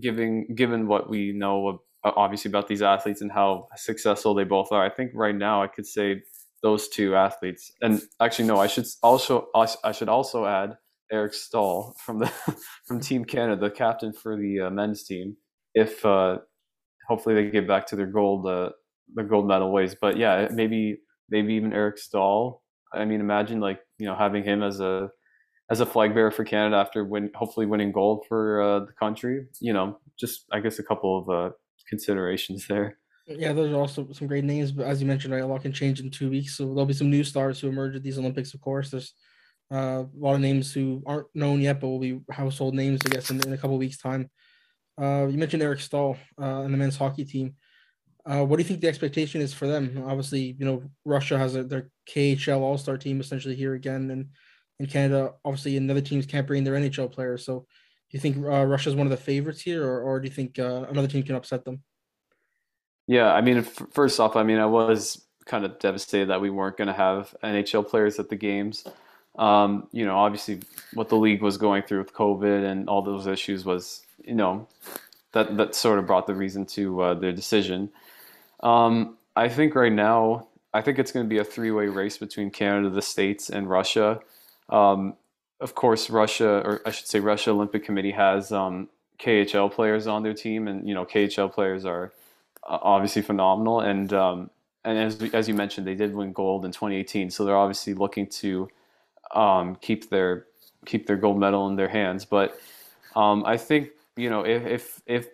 giving 0.00 0.54
given 0.54 0.86
what 0.86 1.08
we 1.08 1.32
know 1.32 1.80
obviously 2.04 2.48
about 2.48 2.68
these 2.68 2.82
athletes 2.82 3.20
and 3.20 3.30
how 3.30 3.68
successful 3.76 4.34
they 4.34 4.44
both 4.44 4.72
are, 4.72 4.84
I 4.84 4.90
think 4.90 5.12
right 5.14 5.34
now 5.34 5.62
I 5.62 5.66
could 5.66 5.86
say 5.86 6.22
those 6.62 6.88
two 6.88 7.14
athletes. 7.14 7.72
And 7.80 8.02
actually, 8.20 8.48
no, 8.48 8.58
I 8.58 8.66
should 8.66 8.86
also 9.02 9.48
I 9.54 9.92
should 9.92 10.08
also 10.08 10.46
add 10.46 10.76
Eric 11.10 11.34
Staal 11.34 11.94
from 12.04 12.18
the 12.18 12.26
from 12.86 13.00
Team 13.00 13.24
Canada, 13.24 13.60
the 13.60 13.70
captain 13.70 14.12
for 14.12 14.36
the 14.36 14.60
uh, 14.60 14.70
men's 14.70 15.04
team. 15.04 15.36
If 15.74 16.04
uh, 16.04 16.38
hopefully 17.08 17.34
they 17.34 17.50
get 17.50 17.66
back 17.66 17.86
to 17.88 17.96
their 17.96 18.06
gold 18.06 18.46
uh, 18.46 18.70
the 19.14 19.22
gold 19.22 19.48
medal 19.48 19.72
ways, 19.72 19.96
but 20.00 20.16
yeah, 20.16 20.48
maybe 20.52 20.98
maybe 21.28 21.54
even 21.54 21.72
Eric 21.72 21.98
Staal. 21.98 22.62
I 22.92 23.04
mean, 23.04 23.20
imagine 23.20 23.60
like 23.60 23.80
you 23.98 24.06
know 24.06 24.14
having 24.14 24.44
him 24.44 24.62
as 24.62 24.80
a 24.80 25.10
as 25.70 25.80
a 25.80 25.86
flag 25.86 26.14
bearer 26.14 26.30
for 26.30 26.44
Canada 26.44 26.76
after 26.76 27.04
win, 27.04 27.30
hopefully 27.34 27.64
winning 27.64 27.92
gold 27.92 28.26
for 28.28 28.60
uh, 28.60 28.80
the 28.80 28.92
country. 28.92 29.46
You 29.60 29.72
know, 29.72 29.98
just 30.18 30.44
I 30.52 30.60
guess 30.60 30.78
a 30.78 30.82
couple 30.82 31.18
of 31.18 31.30
uh, 31.30 31.54
considerations 31.88 32.66
there. 32.66 32.98
Yeah, 33.26 33.52
those 33.52 33.72
are 33.72 33.76
also 33.76 34.08
some 34.12 34.26
great 34.26 34.44
names, 34.44 34.72
but 34.72 34.86
as 34.86 35.00
you 35.00 35.06
mentioned, 35.06 35.32
right, 35.32 35.42
a 35.42 35.46
lot 35.46 35.62
can 35.62 35.72
change 35.72 36.00
in 36.00 36.10
two 36.10 36.30
weeks. 36.30 36.56
So 36.56 36.66
there'll 36.66 36.86
be 36.86 36.92
some 36.92 37.10
new 37.10 37.22
stars 37.22 37.60
who 37.60 37.68
emerge 37.68 37.94
at 37.94 38.02
these 38.02 38.18
Olympics. 38.18 38.54
Of 38.54 38.60
course, 38.60 38.90
there's 38.90 39.14
uh, 39.72 40.04
a 40.04 40.08
lot 40.18 40.34
of 40.34 40.40
names 40.40 40.72
who 40.72 41.00
aren't 41.06 41.28
known 41.32 41.60
yet, 41.60 41.80
but 41.80 41.88
will 41.88 42.00
be 42.00 42.20
household 42.32 42.74
names, 42.74 43.00
I 43.06 43.10
guess, 43.10 43.30
in, 43.30 43.40
in 43.46 43.52
a 43.52 43.58
couple 43.58 43.78
weeks' 43.78 43.98
time. 43.98 44.28
Uh, 45.00 45.28
you 45.30 45.38
mentioned 45.38 45.62
Eric 45.62 45.78
Staal 45.78 46.16
uh, 46.40 46.62
and 46.62 46.74
the 46.74 46.78
men's 46.78 46.96
hockey 46.96 47.24
team. 47.24 47.54
Uh, 48.26 48.44
what 48.44 48.56
do 48.56 48.62
you 48.62 48.68
think 48.68 48.80
the 48.80 48.88
expectation 48.88 49.40
is 49.40 49.54
for 49.54 49.68
them? 49.68 50.02
Obviously, 50.06 50.56
you 50.58 50.64
know 50.64 50.82
Russia 51.04 51.38
has 51.38 51.54
a, 51.54 51.62
their 51.62 51.90
KHL 52.08 52.60
All 52.60 52.78
Star 52.78 52.98
team 52.98 53.20
essentially 53.20 53.54
here 53.54 53.74
again, 53.74 54.10
and 54.10 54.30
in 54.80 54.86
Canada, 54.86 55.34
obviously, 55.44 55.76
another 55.76 56.00
teams 56.00 56.24
can't 56.24 56.46
bring 56.46 56.64
their 56.64 56.74
NHL 56.74 57.12
players. 57.12 57.44
So, 57.44 57.60
do 57.60 58.16
you 58.16 58.18
think 58.18 58.38
uh, 58.38 58.64
Russia 58.64 58.88
is 58.88 58.96
one 58.96 59.06
of 59.06 59.10
the 59.10 59.16
favorites 59.16 59.60
here, 59.60 59.86
or, 59.86 60.00
or 60.00 60.20
do 60.20 60.26
you 60.26 60.34
think 60.34 60.58
uh, 60.58 60.86
another 60.88 61.06
team 61.06 61.22
can 61.22 61.36
upset 61.36 61.64
them? 61.64 61.82
Yeah, 63.06 63.30
I 63.32 63.42
mean, 63.42 63.62
first 63.62 64.18
off, 64.18 64.36
I 64.36 64.42
mean, 64.42 64.58
I 64.58 64.66
was 64.66 65.26
kind 65.44 65.64
of 65.64 65.78
devastated 65.78 66.30
that 66.30 66.40
we 66.40 66.48
weren't 66.48 66.78
going 66.78 66.88
to 66.88 66.94
have 66.94 67.34
NHL 67.44 67.86
players 67.86 68.18
at 68.18 68.30
the 68.30 68.36
games. 68.36 68.84
Um, 69.38 69.86
you 69.92 70.06
know, 70.06 70.16
obviously, 70.16 70.60
what 70.94 71.10
the 71.10 71.16
league 71.16 71.42
was 71.42 71.58
going 71.58 71.82
through 71.82 71.98
with 71.98 72.14
COVID 72.14 72.64
and 72.64 72.88
all 72.88 73.02
those 73.02 73.26
issues 73.26 73.64
was, 73.66 74.02
you 74.24 74.34
know, 74.34 74.66
that 75.32 75.58
that 75.58 75.74
sort 75.74 75.98
of 75.98 76.06
brought 76.06 76.26
the 76.26 76.34
reason 76.34 76.64
to 76.66 77.02
uh, 77.02 77.14
their 77.14 77.32
decision. 77.32 77.90
Um, 78.60 79.18
I 79.36 79.48
think 79.50 79.74
right 79.74 79.92
now, 79.92 80.48
I 80.72 80.80
think 80.80 80.98
it's 80.98 81.12
going 81.12 81.26
to 81.26 81.30
be 81.30 81.38
a 81.38 81.44
three-way 81.44 81.86
race 81.86 82.16
between 82.16 82.50
Canada, 82.50 82.88
the 82.88 83.02
States, 83.02 83.50
and 83.50 83.68
Russia. 83.68 84.20
Um, 84.70 85.14
of 85.60 85.74
course, 85.74 86.08
Russia, 86.08 86.62
or 86.64 86.80
I 86.86 86.90
should 86.90 87.06
say, 87.06 87.20
Russia 87.20 87.50
Olympic 87.50 87.84
Committee 87.84 88.12
has 88.12 88.50
um, 88.50 88.88
KHL 89.18 89.70
players 89.70 90.06
on 90.06 90.22
their 90.22 90.34
team, 90.34 90.68
and 90.68 90.88
you 90.88 90.94
know, 90.94 91.04
KHL 91.04 91.52
players 91.52 91.84
are 91.84 92.12
uh, 92.66 92.78
obviously 92.82 93.22
phenomenal. 93.22 93.80
And 93.80 94.12
um, 94.12 94.50
and 94.84 94.98
as 94.98 95.22
as 95.34 95.48
you 95.48 95.54
mentioned, 95.54 95.86
they 95.86 95.94
did 95.94 96.14
win 96.14 96.32
gold 96.32 96.64
in 96.64 96.72
2018, 96.72 97.30
so 97.30 97.44
they're 97.44 97.56
obviously 97.56 97.94
looking 97.94 98.26
to 98.26 98.68
um, 99.34 99.76
keep 99.76 100.08
their 100.10 100.46
keep 100.86 101.06
their 101.06 101.16
gold 101.16 101.38
medal 101.38 101.68
in 101.68 101.76
their 101.76 101.88
hands. 101.88 102.24
But 102.24 102.58
um, 103.14 103.44
I 103.44 103.56
think 103.56 103.90
you 104.16 104.30
know 104.30 104.44
if 104.46 104.66
if 104.66 105.02
if, 105.06 105.28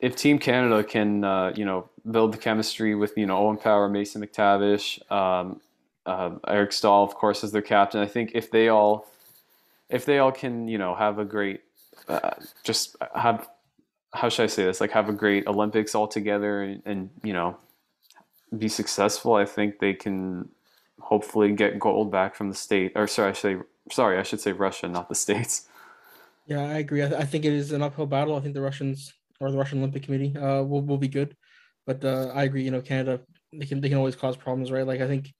if 0.00 0.16
Team 0.16 0.38
Canada 0.38 0.84
can 0.84 1.24
uh, 1.24 1.52
you 1.56 1.64
know 1.64 1.90
build 2.08 2.32
the 2.32 2.38
chemistry 2.38 2.94
with 2.94 3.16
you 3.16 3.26
know 3.26 3.36
Owen 3.36 3.56
Power, 3.56 3.88
Mason 3.88 4.24
McTavish, 4.24 5.10
um, 5.10 5.60
uh, 6.06 6.30
Eric 6.46 6.72
Staal, 6.72 7.04
of 7.04 7.14
course, 7.14 7.44
as 7.44 7.52
their 7.52 7.62
captain. 7.62 8.00
I 8.00 8.06
think 8.06 8.32
if 8.34 8.50
they 8.50 8.68
all 8.68 9.06
if 9.88 10.04
they 10.04 10.18
all 10.18 10.32
can 10.32 10.68
you 10.68 10.78
know 10.78 10.94
have 10.94 11.18
a 11.18 11.24
great 11.24 11.60
uh, 12.08 12.30
just 12.64 12.96
have 13.14 13.48
how 14.14 14.28
should 14.28 14.44
I 14.44 14.46
say 14.46 14.64
this 14.64 14.80
like 14.80 14.90
have 14.92 15.08
a 15.08 15.12
great 15.12 15.46
Olympics 15.46 15.94
all 15.94 16.08
together 16.08 16.62
and, 16.62 16.82
and 16.84 17.10
you 17.22 17.32
know 17.32 17.56
be 18.56 18.68
successful, 18.68 19.34
I 19.34 19.44
think 19.44 19.78
they 19.78 19.94
can 19.94 20.48
hopefully 21.00 21.52
get 21.52 21.78
gold 21.78 22.10
back 22.10 22.34
from 22.34 22.48
the 22.48 22.54
state. 22.54 22.92
Or 22.94 23.06
sorry, 23.06 23.30
I 23.30 23.32
should 23.32 23.60
say 23.60 23.66
sorry, 23.90 24.18
I 24.18 24.22
should 24.22 24.40
say 24.40 24.52
Russia, 24.52 24.88
not 24.88 25.08
the 25.08 25.14
states. 25.14 25.68
Yeah, 26.46 26.62
I 26.62 26.78
agree. 26.78 27.04
I, 27.04 27.08
th- 27.08 27.20
I 27.20 27.24
think 27.24 27.44
it 27.44 27.52
is 27.52 27.72
an 27.72 27.82
uphill 27.82 28.06
battle. 28.06 28.36
I 28.36 28.40
think 28.40 28.54
the 28.54 28.60
Russians 28.60 29.12
or 29.40 29.50
the 29.50 29.58
Russian 29.58 29.78
Olympic 29.78 30.02
Committee 30.02 30.36
uh, 30.36 30.62
will 30.62 30.82
will 30.82 30.98
be 30.98 31.08
good, 31.08 31.36
but 31.86 32.04
uh, 32.04 32.32
I 32.34 32.44
agree. 32.44 32.64
You 32.64 32.70
know, 32.70 32.80
Canada 32.80 33.20
they 33.52 33.66
can 33.66 33.80
they 33.80 33.88
can 33.88 33.98
always 33.98 34.16
cause 34.16 34.36
problems, 34.36 34.70
right? 34.70 34.86
Like 34.86 35.00
I 35.00 35.06
think 35.06 35.32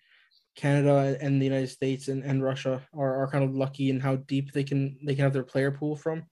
Canada 0.56 1.16
and 1.20 1.40
the 1.40 1.46
United 1.46 1.68
States 1.68 2.08
and, 2.08 2.22
and 2.22 2.42
Russia 2.42 2.82
are, 2.94 3.22
are 3.22 3.30
kind 3.30 3.44
of 3.44 3.54
lucky 3.54 3.90
in 3.90 4.00
how 4.00 4.16
deep 4.16 4.52
they 4.52 4.64
can 4.64 4.98
they 5.04 5.14
can 5.14 5.24
have 5.24 5.32
their 5.32 5.42
player 5.42 5.70
pool 5.70 5.96
from. 5.96 6.24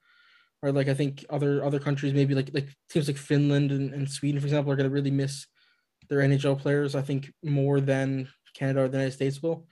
Right, 0.62 0.75
like 0.75 0.89
I 0.89 0.95
think 0.95 1.25
other 1.31 1.65
other 1.65 1.79
countries 1.79 2.12
maybe 2.12 2.35
like 2.35 2.50
like 2.53 2.69
teams 2.91 3.09
like 3.09 3.17
Finland 3.17 3.73
and, 3.73 3.95
and 3.95 4.11
Sweden, 4.11 4.41
for 4.41 4.47
example, 4.47 4.71
are 4.73 4.77
gonna 4.77 4.91
really 4.91 5.11
miss 5.11 5.47
their 6.11 6.19
NHL 6.19 6.59
players, 6.59 6.95
I 6.95 7.03
think, 7.03 7.33
more 7.43 7.81
than 7.81 8.29
Canada 8.55 8.83
or 8.83 8.89
the 8.89 8.99
United 8.99 9.15
States 9.15 9.43
will. 9.43 9.67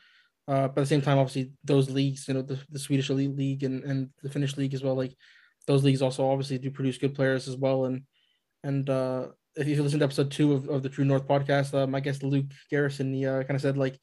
Uh, 0.46 0.66
but 0.68 0.80
at 0.80 0.84
the 0.84 0.86
same 0.86 1.02
time, 1.02 1.18
obviously, 1.18 1.52
those 1.62 1.90
leagues, 1.90 2.26
you 2.26 2.32
know, 2.32 2.42
the, 2.42 2.58
the 2.70 2.78
Swedish 2.78 3.10
Elite 3.10 3.36
League 3.36 3.64
and, 3.64 3.84
and 3.84 4.08
the 4.22 4.30
Finnish 4.30 4.56
League 4.56 4.72
as 4.72 4.82
well, 4.82 4.94
like 4.94 5.14
those 5.66 5.84
leagues 5.84 6.00
also 6.00 6.26
obviously 6.26 6.56
do 6.56 6.70
produce 6.70 6.96
good 6.96 7.14
players 7.14 7.48
as 7.48 7.56
well. 7.56 7.84
And 7.84 8.04
and 8.64 8.88
uh, 8.88 9.28
if 9.56 9.68
you 9.68 9.82
listen 9.82 9.98
to 9.98 10.04
episode 10.04 10.30
two 10.30 10.54
of, 10.54 10.68
of 10.68 10.82
the 10.82 10.88
True 10.88 11.04
North 11.04 11.26
podcast, 11.26 11.74
uh, 11.74 11.86
my 11.86 12.00
guest 12.00 12.22
Luke 12.22 12.46
Garrison, 12.70 13.12
he 13.12 13.26
uh, 13.26 13.42
kind 13.42 13.56
of 13.56 13.60
said 13.60 13.76
like, 13.76 13.98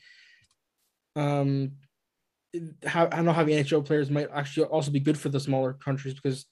um, 1.15 1.71
how 2.85 3.07
I 3.11 3.21
know 3.21 3.33
how 3.33 3.43
the 3.43 3.53
NHL 3.53 3.85
players 3.85 4.09
might 4.09 4.29
actually 4.33 4.67
also 4.67 4.91
be 4.91 4.99
good 4.99 5.17
for 5.17 5.29
the 5.29 5.39
smaller 5.39 5.73
countries 5.73 6.13
because 6.13 6.45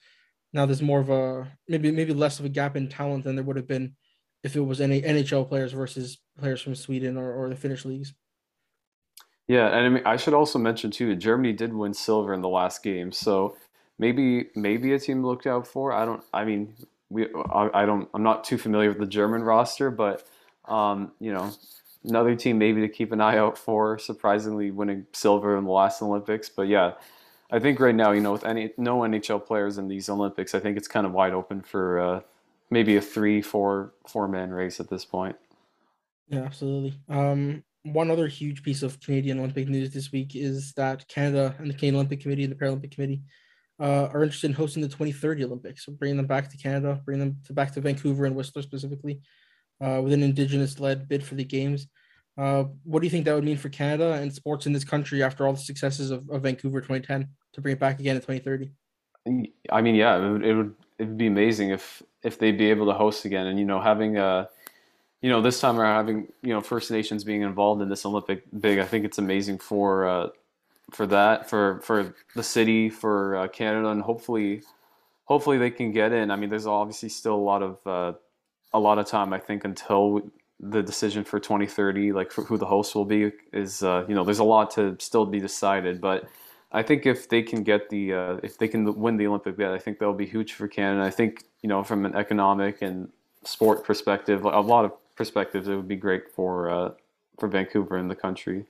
now 0.52 0.66
there's 0.66 0.82
more 0.82 1.00
of 1.00 1.10
a 1.10 1.52
maybe 1.68 1.92
maybe 1.92 2.14
less 2.14 2.40
of 2.40 2.46
a 2.46 2.50
gap 2.50 2.76
in 2.76 2.90
talent 2.90 3.24
than 3.24 3.36
there 3.36 3.44
would 3.44 3.56
have 3.56 3.68
been 3.68 3.96
if 4.44 4.56
it 4.56 4.62
was 4.62 4.82
any 4.82 5.02
NHL 5.02 5.48
players 5.48 5.72
versus 5.72 6.20
players 6.38 6.62
from 6.62 6.76
Sweden 6.76 7.18
or, 7.18 7.34
or 7.34 7.50
the 7.50 7.56
Finnish 7.56 7.86
leagues. 7.86 8.14
Yeah, 9.48 9.68
and 9.68 9.86
I 9.86 9.90
mean 9.90 10.04
I 10.06 10.18
should 10.18 10.34
also 10.34 10.60
mention 10.60 10.92
too 10.92 11.16
Germany 11.16 11.54
did 11.54 11.74
win 11.74 11.94
silver 11.94 12.34
in 12.34 12.42
the 12.42 12.50
last 12.50 12.84
game, 12.84 13.12
so 13.12 13.56
maybe 14.00 14.50
maybe 14.56 14.94
a 14.94 15.00
team 15.00 15.22
to 15.22 15.28
look 15.28 15.46
out 15.46 15.68
for. 15.68 15.92
I 15.92 16.06
don't. 16.06 16.24
I 16.34 16.46
mean, 16.46 16.76
we 17.10 17.28
I, 17.52 17.84
I 17.84 17.86
don't. 17.86 18.10
I'm 18.14 18.24
not 18.24 18.44
too 18.44 18.58
familiar 18.58 18.90
with 18.90 19.00
the 19.00 19.06
German 19.06 19.44
roster, 19.44 19.92
but 19.92 20.26
um, 20.66 21.12
you 21.20 21.34
know, 21.34 21.52
another 22.04 22.36
team 22.36 22.58
maybe 22.58 22.82
to 22.82 22.90
keep 22.90 23.12
an 23.12 23.22
eye 23.22 23.38
out 23.38 23.58
for. 23.58 23.98
Surprisingly, 23.98 24.72
winning 24.72 25.06
silver 25.14 25.58
in 25.58 25.64
the 25.66 25.72
last 25.72 26.02
Olympics, 26.02 26.50
but 26.50 26.68
yeah. 26.68 26.94
I 27.52 27.60
think 27.60 27.80
right 27.80 27.94
now, 27.94 28.12
you 28.12 28.22
know, 28.22 28.32
with 28.32 28.46
any 28.46 28.72
no 28.78 29.02
NHL 29.02 29.46
players 29.46 29.78
in 29.78 29.88
these 29.88 30.10
Olympics, 30.10 30.56
I 30.56 30.60
think 30.60 30.76
it's 30.76 30.88
kind 30.88 31.06
of 31.06 31.12
wide 31.12 31.34
open 31.34 31.62
for 31.62 32.00
uh, 32.00 32.22
maybe 32.72 32.96
a 32.96 33.02
three, 33.02 33.44
four, 33.44 33.94
four 34.08 34.28
man 34.28 34.50
race 34.50 34.80
at 34.80 34.90
this 34.90 35.06
point. 35.06 35.36
Yeah, 36.28 36.42
absolutely. 36.42 36.98
Um, 37.10 37.64
one 37.84 38.10
other 38.10 38.28
huge 38.28 38.64
piece 38.64 38.82
of 38.82 39.00
Canadian 39.02 39.40
Olympic 39.40 39.68
news 39.68 39.92
this 39.92 40.12
week 40.12 40.36
is 40.36 40.74
that 40.74 41.08
Canada 41.08 41.54
and 41.60 41.70
the 41.70 41.74
Canadian 41.74 41.96
Olympic 41.96 42.22
Committee 42.22 42.44
and 42.44 42.52
the 42.52 42.56
Paralympic 42.56 42.92
Committee 42.92 43.22
uh, 43.80 44.08
are 44.14 44.24
interested 44.24 44.48
in 44.48 44.54
hosting 44.54 44.82
the 44.82 44.88
2030 44.88 45.44
Olympics, 45.44 45.86
so 45.86 45.92
bringing 45.92 46.18
them 46.18 46.26
back 46.26 46.50
to 46.50 46.58
Canada, 46.58 47.02
bringing 47.06 47.28
them 47.28 47.38
to 47.46 47.54
back 47.54 47.74
to 47.74 47.82
Vancouver 47.82 48.26
and 48.26 48.36
Whistler 48.36 48.62
specifically, 48.62 49.22
uh, 49.84 50.02
with 50.02 50.14
an 50.14 50.24
Indigenous-led 50.24 51.08
bid 51.08 51.24
for 51.24 51.36
the 51.36 51.44
Games. 51.44 51.88
Uh, 52.38 52.66
what 52.84 53.02
do 53.02 53.06
you 53.06 53.12
think 53.12 53.26
that 53.26 53.36
would 53.36 53.44
mean 53.44 53.58
for 53.58 53.70
Canada 53.70 54.14
and 54.14 54.34
sports 54.34 54.66
in 54.66 54.74
this 54.74 54.84
country 54.84 55.22
after 55.22 55.46
all 55.46 55.54
the 55.54 55.60
successes 55.60 56.10
of, 56.10 56.28
of 56.30 56.42
Vancouver 56.44 56.80
2010 56.80 57.28
to 57.54 57.62
bring 57.62 57.74
it 57.74 57.80
back 57.80 58.00
again 58.00 58.16
in 58.16 58.22
2030? 58.22 58.72
I 59.72 59.82
mean, 59.82 59.96
yeah, 59.96 60.18
it 60.18 60.32
would, 60.32 60.46
it 60.46 60.56
would 60.56 60.76
it 61.00 61.04
would 61.06 61.18
be 61.18 61.28
amazing 61.28 61.70
if 61.70 62.02
if 62.24 62.40
they'd 62.40 62.58
be 62.58 62.70
able 62.70 62.88
to 62.88 62.94
host 62.94 63.26
again, 63.26 63.48
and 63.48 63.58
you 63.58 63.66
know, 63.66 63.80
having 63.80 64.18
a 64.18 64.50
you 65.22 65.30
know 65.30 65.42
this 65.42 65.62
time 65.62 65.80
around 65.80 65.96
having 65.96 66.28
you 66.42 66.54
know 66.54 66.60
First 66.62 66.92
Nations 66.92 67.24
being 67.24 67.42
involved 67.42 67.82
in 67.82 67.88
this 67.88 68.06
Olympic 68.06 68.44
big, 68.60 68.80
I 68.80 68.86
think 68.86 69.06
it's 69.06 69.20
amazing 69.20 69.60
for 69.60 70.08
uh, 70.08 70.30
for 70.92 71.08
that 71.08 71.50
for 71.50 71.80
for 71.82 72.14
the 72.36 72.44
city 72.44 72.90
for 72.90 73.38
uh, 73.38 73.48
Canada, 73.48 73.90
and 73.90 74.02
hopefully 74.02 74.64
hopefully 75.24 75.58
they 75.58 75.72
can 75.72 75.92
get 75.94 76.12
in. 76.12 76.30
I 76.30 76.36
mean, 76.36 76.50
there's 76.50 76.68
obviously 76.68 77.08
still 77.08 77.36
a 77.36 77.38
lot 77.38 77.64
of 77.64 77.88
uh, 77.88 78.18
a 78.74 78.80
lot 78.80 78.98
of 78.98 79.08
time 79.08 79.34
I 79.34 79.40
think 79.40 79.66
until 79.66 80.22
the 80.60 80.82
decision 80.82 81.24
for 81.24 81.40
2030, 81.40 82.12
like 82.12 82.32
for 82.32 82.44
who 82.44 82.58
the 82.58 82.66
host 82.66 82.96
will 82.96 83.06
be, 83.06 83.32
is 83.52 83.84
uh, 83.84 84.06
you 84.08 84.16
know 84.16 84.24
there's 84.24 84.40
a 84.40 84.44
lot 84.44 84.72
to 84.72 84.96
still 85.00 85.26
be 85.26 85.40
decided, 85.40 86.02
but 86.02 86.28
I 86.72 86.82
think 86.82 87.06
if 87.06 87.30
they 87.30 87.44
can 87.44 87.64
get 87.64 87.90
the 87.90 88.14
uh, 88.14 88.38
if 88.44 88.58
they 88.58 88.68
can 88.68 89.00
win 89.00 89.18
the 89.18 89.28
Olympic 89.28 89.58
bid, 89.58 89.68
I 89.68 89.78
think 89.78 90.00
that'll 90.00 90.14
be 90.14 90.26
huge 90.26 90.54
for 90.54 90.68
Canada. 90.68 91.06
I 91.06 91.12
think 91.12 91.44
you 91.62 91.70
know 91.70 91.84
from 91.84 92.06
an 92.06 92.16
economic 92.16 92.82
and 92.82 93.10
sport 93.44 93.84
perspective, 93.84 94.44
a 94.44 94.60
lot 94.60 94.86
of 94.86 94.92
perspectives, 95.16 95.68
it 95.68 95.76
would 95.76 95.88
be 95.88 95.96
great 95.96 96.32
for 96.32 96.70
uh, 96.70 96.92
for 97.40 97.48
Vancouver 97.48 97.98
and 97.98 98.10
the 98.10 98.16
country. 98.16 98.66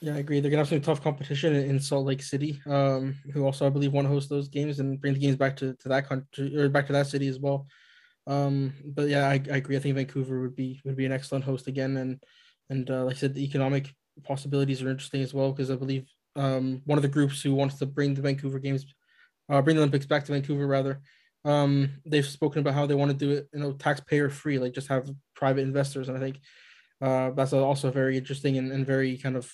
Yeah, 0.00 0.14
I 0.14 0.18
agree. 0.18 0.40
They're 0.40 0.50
gonna 0.50 0.62
have 0.62 0.68
some 0.68 0.80
tough 0.80 1.02
competition 1.02 1.54
in 1.54 1.78
Salt 1.78 2.06
Lake 2.06 2.22
City, 2.22 2.60
um, 2.66 3.16
who 3.32 3.44
also 3.44 3.66
I 3.66 3.70
believe 3.70 3.92
want 3.92 4.06
to 4.06 4.12
host 4.12 4.30
those 4.30 4.48
games 4.48 4.80
and 4.80 5.00
bring 5.00 5.14
the 5.14 5.20
games 5.20 5.36
back 5.36 5.56
to, 5.58 5.74
to 5.74 5.88
that 5.90 6.08
country 6.08 6.56
or 6.56 6.68
back 6.68 6.86
to 6.86 6.92
that 6.94 7.06
city 7.06 7.28
as 7.28 7.38
well. 7.38 7.66
Um, 8.26 8.74
but 8.84 9.08
yeah, 9.08 9.28
I, 9.28 9.32
I 9.50 9.56
agree. 9.56 9.76
I 9.76 9.80
think 9.80 9.96
Vancouver 9.96 10.40
would 10.40 10.54
be 10.54 10.80
would 10.84 10.96
be 10.96 11.06
an 11.06 11.12
excellent 11.12 11.44
host 11.44 11.66
again, 11.66 11.96
and 11.96 12.22
and 12.68 12.90
uh, 12.90 13.04
like 13.04 13.16
I 13.16 13.18
said, 13.18 13.34
the 13.34 13.44
economic 13.44 13.92
possibilities 14.22 14.82
are 14.82 14.90
interesting 14.90 15.22
as 15.22 15.34
well 15.34 15.52
because 15.52 15.70
I 15.70 15.76
believe 15.76 16.08
um, 16.36 16.82
one 16.84 16.98
of 16.98 17.02
the 17.02 17.08
groups 17.08 17.42
who 17.42 17.54
wants 17.54 17.78
to 17.78 17.86
bring 17.86 18.14
the 18.14 18.22
Vancouver 18.22 18.58
Games, 18.58 18.86
uh, 19.48 19.62
bring 19.62 19.76
the 19.76 19.82
Olympics 19.82 20.06
back 20.06 20.24
to 20.24 20.32
Vancouver 20.32 20.66
rather. 20.66 21.00
Um, 21.44 21.90
they've 22.04 22.26
spoken 22.26 22.60
about 22.60 22.74
how 22.74 22.86
they 22.86 22.94
want 22.94 23.10
to 23.10 23.16
do 23.16 23.30
it, 23.30 23.48
you 23.52 23.60
know, 23.60 23.72
taxpayer 23.72 24.28
free, 24.28 24.58
like 24.58 24.74
just 24.74 24.88
have 24.88 25.10
private 25.34 25.62
investors, 25.62 26.08
and 26.08 26.16
I 26.16 26.20
think 26.20 26.40
uh, 27.00 27.30
that's 27.30 27.52
also 27.54 27.90
very 27.90 28.18
interesting 28.18 28.58
and, 28.58 28.70
and 28.70 28.86
very 28.86 29.16
kind 29.16 29.36
of 29.36 29.50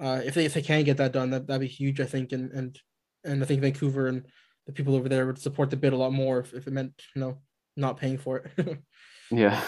uh, 0.00 0.20
if 0.24 0.34
they 0.34 0.44
if 0.44 0.54
they 0.54 0.62
can 0.62 0.84
get 0.84 0.96
that 0.96 1.12
done, 1.12 1.30
that 1.30 1.46
that'd 1.46 1.60
be 1.60 1.66
huge, 1.68 2.00
I 2.00 2.06
think, 2.06 2.32
and 2.32 2.50
and 2.52 2.78
and 3.24 3.42
I 3.42 3.46
think 3.46 3.60
Vancouver 3.60 4.08
and 4.08 4.26
the 4.66 4.72
people 4.72 4.94
over 4.96 5.08
there 5.08 5.26
would 5.26 5.38
support 5.38 5.70
the 5.70 5.76
bid 5.76 5.92
a 5.92 5.96
lot 5.96 6.12
more 6.12 6.40
if, 6.40 6.54
if 6.54 6.66
it 6.66 6.72
meant 6.72 6.92
you 7.14 7.20
know 7.20 7.38
not 7.76 7.98
paying 7.98 8.18
for 8.18 8.38
it. 8.38 8.78
yeah. 9.30 9.60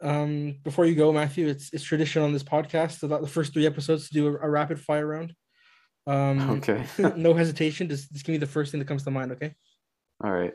Um, 0.00 0.56
before 0.62 0.86
you 0.86 0.94
go, 0.94 1.12
Matthew, 1.12 1.48
it's 1.48 1.72
it's 1.72 1.82
tradition 1.82 2.22
on 2.22 2.32
this 2.32 2.44
podcast 2.44 3.02
about 3.02 3.20
the 3.20 3.28
first 3.28 3.52
three 3.52 3.66
episodes 3.66 4.08
to 4.08 4.14
do 4.14 4.28
a, 4.28 4.46
a 4.46 4.50
rapid 4.50 4.80
fire 4.80 5.06
round. 5.06 5.34
Um, 6.06 6.50
okay. 6.58 6.84
no 7.16 7.34
hesitation. 7.34 7.88
Just 7.88 8.12
just 8.12 8.24
give 8.24 8.32
me 8.32 8.38
the 8.38 8.46
first 8.46 8.70
thing 8.70 8.78
that 8.78 8.88
comes 8.88 9.04
to 9.04 9.10
mind. 9.10 9.32
Okay. 9.32 9.54
All 10.22 10.30
right. 10.30 10.54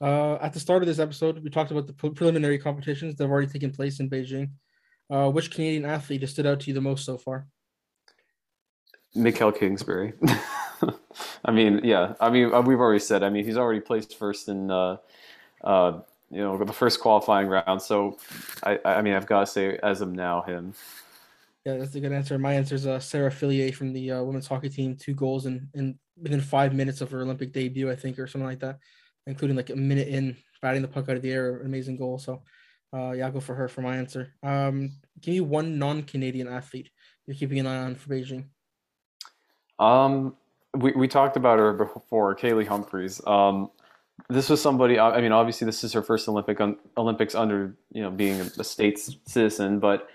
Uh, 0.00 0.34
at 0.34 0.52
the 0.52 0.60
start 0.60 0.82
of 0.82 0.86
this 0.86 1.00
episode, 1.00 1.42
we 1.42 1.50
talked 1.50 1.70
about 1.70 1.86
the 1.86 1.92
preliminary 1.92 2.58
competitions 2.58 3.16
that 3.16 3.24
have 3.24 3.30
already 3.30 3.48
taken 3.48 3.72
place 3.72 4.00
in 4.00 4.08
Beijing. 4.08 4.50
Uh, 5.10 5.30
which 5.30 5.50
Canadian 5.50 5.86
athlete 5.86 6.20
has 6.20 6.30
stood 6.30 6.46
out 6.46 6.60
to 6.60 6.66
you 6.66 6.74
the 6.74 6.82
most 6.82 7.06
so 7.06 7.16
far? 7.16 7.48
Mikael 9.14 9.50
Kingsbury. 9.50 10.12
I 11.44 11.50
mean, 11.50 11.80
yeah. 11.84 12.14
I 12.20 12.30
mean, 12.30 12.52
uh, 12.52 12.60
we've 12.60 12.80
already 12.80 13.00
said. 13.00 13.22
I 13.22 13.30
mean, 13.30 13.44
he's 13.44 13.56
already 13.56 13.80
placed 13.80 14.18
first 14.18 14.48
in 14.48 14.70
uh, 14.70 14.96
uh, 15.64 16.00
you 16.30 16.38
know 16.38 16.62
the 16.62 16.72
first 16.72 17.00
qualifying 17.00 17.48
round. 17.48 17.82
So 17.82 18.18
I 18.62 18.78
I 18.84 19.02
mean 19.02 19.14
I've 19.14 19.26
got 19.26 19.40
to 19.40 19.46
say 19.46 19.78
as 19.82 20.00
of 20.00 20.12
now 20.12 20.42
him. 20.42 20.74
Yeah, 21.64 21.76
that's 21.76 21.94
a 21.94 22.00
good 22.00 22.12
answer. 22.12 22.38
My 22.38 22.54
answer 22.54 22.74
is 22.74 22.86
uh, 22.86 23.00
Sarah 23.00 23.30
Fillier 23.30 23.72
from 23.72 23.92
the 23.92 24.12
uh, 24.12 24.22
women's 24.22 24.46
hockey 24.46 24.70
team, 24.70 24.96
two 24.96 25.14
goals 25.14 25.46
in, 25.46 25.68
in 25.74 25.98
within 26.16 26.40
five 26.40 26.72
minutes 26.72 27.00
of 27.00 27.10
her 27.10 27.22
Olympic 27.22 27.52
debut, 27.52 27.90
I 27.90 27.96
think, 27.96 28.18
or 28.18 28.26
something 28.26 28.46
like 28.46 28.60
that, 28.60 28.78
including 29.26 29.56
like 29.56 29.70
a 29.70 29.76
minute 29.76 30.08
in 30.08 30.36
batting 30.62 30.82
the 30.82 30.88
puck 30.88 31.08
out 31.08 31.16
of 31.16 31.22
the 31.22 31.32
air, 31.32 31.60
amazing 31.60 31.96
goal. 31.96 32.18
So, 32.18 32.42
uh, 32.94 33.12
yeah, 33.12 33.26
I'll 33.26 33.32
go 33.32 33.40
for 33.40 33.54
her 33.54 33.68
for 33.68 33.82
my 33.82 33.96
answer. 33.96 34.32
Um, 34.42 34.92
give 35.20 35.34
me 35.34 35.40
one 35.40 35.78
non-Canadian 35.78 36.48
athlete 36.48 36.90
you're 37.28 37.36
keeping 37.36 37.58
an 37.58 37.66
eye 37.66 37.84
on 37.84 37.94
for 37.94 38.08
Beijing. 38.08 38.46
Um, 39.78 40.34
we, 40.78 40.92
we 40.92 41.08
talked 41.08 41.36
about 41.36 41.58
her 41.58 41.72
before, 41.72 42.34
Kaillie 42.36 42.66
Humphries. 42.66 43.20
Um, 43.26 43.70
this 44.28 44.48
was 44.48 44.60
somebody. 44.60 44.98
I 44.98 45.20
mean, 45.20 45.32
obviously, 45.32 45.64
this 45.64 45.84
is 45.84 45.92
her 45.92 46.02
first 46.02 46.28
Olympic 46.28 46.58
Olympics 46.96 47.34
under 47.34 47.74
you 47.92 48.02
know 48.02 48.10
being 48.10 48.40
a, 48.40 48.64
state 48.64 48.98
citizen, 49.26 49.78
but 49.78 50.08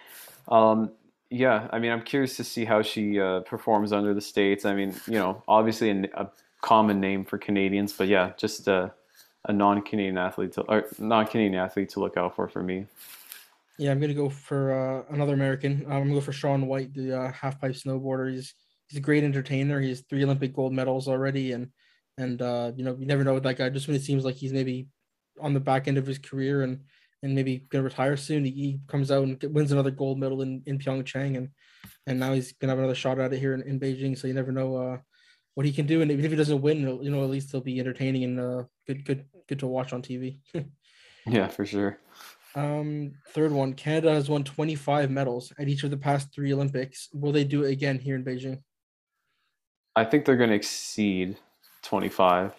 um, 0.50 0.92
yeah, 1.30 1.68
I 1.72 1.80
mean, 1.80 1.92
I'm 1.92 2.02
curious 2.02 2.36
to 2.38 2.44
see 2.44 2.66
how 2.66 2.82
she 2.82 3.20
uh, 3.20 3.42
performs 3.42 3.92
under 3.92 4.14
the 4.14 4.22
states. 4.22 4.66
I 4.66 4.76
mean, 4.76 4.94
you 5.08 5.14
know, 5.14 5.42
obviously 5.48 5.90
a, 5.90 6.04
a 6.16 6.32
common 6.62 7.00
name 7.00 7.26
for 7.26 7.38
Canadians, 7.38 7.94
but 7.94 8.08
yeah, 8.08 8.34
just 8.38 8.68
a, 8.68 8.94
a 9.46 9.54
non-Canadian 9.54 10.18
athlete 10.18 10.52
to, 10.54 10.62
or 10.64 10.86
non-Canadian 11.00 11.56
athlete 11.56 11.90
to 11.90 12.00
look 12.00 12.18
out 12.18 12.36
for 12.36 12.48
for 12.48 12.62
me. 12.62 12.86
Yeah, 13.78 13.92
I'm 13.92 14.00
gonna 14.00 14.14
go 14.14 14.30
for 14.30 14.74
uh, 14.74 15.14
another 15.14 15.34
American. 15.34 15.86
I'm 15.88 16.04
gonna 16.04 16.14
go 16.14 16.22
for 16.22 16.34
Shaun 16.34 16.68
White, 16.68 16.94
the 16.94 17.20
uh, 17.20 17.32
half 17.32 17.60
pipe 17.60 17.74
snowboarder. 17.74 18.32
He's 18.32 18.54
he's 18.88 18.98
a 18.98 19.02
great 19.02 19.24
entertainer. 19.24 19.80
He 19.80 19.90
has 19.90 20.02
three 20.02 20.24
Olympic 20.24 20.54
gold 20.54 20.74
medals 20.74 21.08
already, 21.08 21.52
and 21.52 21.70
and 22.18 22.42
uh, 22.42 22.72
you 22.76 22.84
know 22.84 22.96
you 22.98 23.06
never 23.06 23.24
know 23.24 23.34
with 23.34 23.44
that 23.44 23.58
guy. 23.58 23.70
Just 23.70 23.88
when 23.88 23.96
it 23.96 24.04
seems 24.04 24.26
like 24.26 24.36
he's 24.36 24.54
maybe 24.54 24.88
on 25.42 25.54
the 25.54 25.60
back 25.60 25.88
end 25.88 25.98
of 25.98 26.06
his 26.06 26.20
career 26.20 26.64
and 26.64 26.82
and 27.22 27.34
maybe 27.34 27.66
gonna 27.70 27.84
retire 27.84 28.18
soon, 28.18 28.44
he, 28.44 28.52
he 28.52 28.80
comes 28.88 29.10
out 29.10 29.24
and 29.24 29.42
wins 29.54 29.72
another 29.72 29.92
gold 29.92 30.20
medal 30.20 30.42
in, 30.42 30.62
in 30.66 30.78
Pyeongchang, 30.78 31.38
and 31.38 31.50
and 32.06 32.20
now 32.20 32.34
he's 32.34 32.54
gonna 32.54 32.72
have 32.72 32.80
another 32.80 32.96
shot 32.96 33.20
at 33.20 33.34
it 33.34 33.40
here 33.40 33.54
in, 33.54 33.62
in 33.64 33.80
Beijing. 33.80 34.18
So 34.18 34.28
you 34.28 34.34
never 34.34 34.52
know 34.52 34.76
uh, 34.76 34.98
what 35.56 35.66
he 35.66 35.72
can 35.72 35.86
do, 35.86 36.02
and 36.02 36.12
even 36.12 36.26
if 36.26 36.32
he 36.32 36.38
doesn't 36.38 36.62
win, 36.62 36.82
you 37.02 37.10
know 37.10 37.24
at 37.24 37.30
least 37.30 37.52
he'll 37.52 37.62
be 37.62 37.80
entertaining 37.80 38.24
and 38.24 38.40
uh, 38.40 38.64
good 38.88 39.06
good 39.06 39.26
good 39.48 39.60
to 39.60 39.68
watch 39.68 39.94
on 39.94 40.02
TV. 40.02 40.40
yeah, 41.26 41.48
for 41.48 41.66
sure. 41.66 42.00
Um, 42.56 43.14
third 43.30 43.52
one, 43.52 43.74
Canada 43.74 44.14
has 44.14 44.30
won 44.30 44.44
25 44.44 45.10
medals 45.10 45.52
at 45.58 45.68
each 45.68 45.84
of 45.84 45.90
the 45.90 45.98
past 45.98 46.32
three 46.34 46.54
Olympics. 46.54 47.10
Will 47.12 47.32
they 47.32 47.44
do 47.44 47.64
it 47.64 47.72
again 47.72 47.98
here 47.98 48.16
in 48.16 48.24
Beijing? 48.24 48.62
I 49.96 50.04
think 50.06 50.26
they're 50.26 50.38
going 50.38 50.50
to 50.50 50.56
exceed 50.56 51.38
25. 51.84 52.54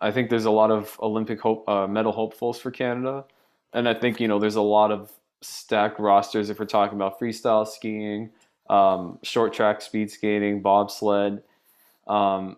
I 0.00 0.10
think 0.10 0.30
there's 0.30 0.46
a 0.46 0.50
lot 0.50 0.70
of 0.70 0.98
Olympic 1.00 1.40
hope, 1.40 1.68
uh, 1.68 1.86
medal 1.86 2.12
hopefuls 2.12 2.58
for 2.58 2.70
Canada, 2.70 3.24
and 3.72 3.88
I 3.88 3.94
think 3.94 4.20
you 4.20 4.28
know 4.28 4.38
there's 4.38 4.56
a 4.56 4.62
lot 4.62 4.90
of 4.90 5.12
stacked 5.42 5.98
rosters 6.00 6.50
if 6.50 6.58
we're 6.58 6.66
talking 6.66 6.96
about 6.96 7.20
freestyle 7.20 7.66
skiing, 7.66 8.30
um, 8.68 9.18
short 9.22 9.52
track 9.52 9.80
speed 9.80 10.10
skating, 10.10 10.60
bobsled, 10.60 11.42
um, 12.06 12.56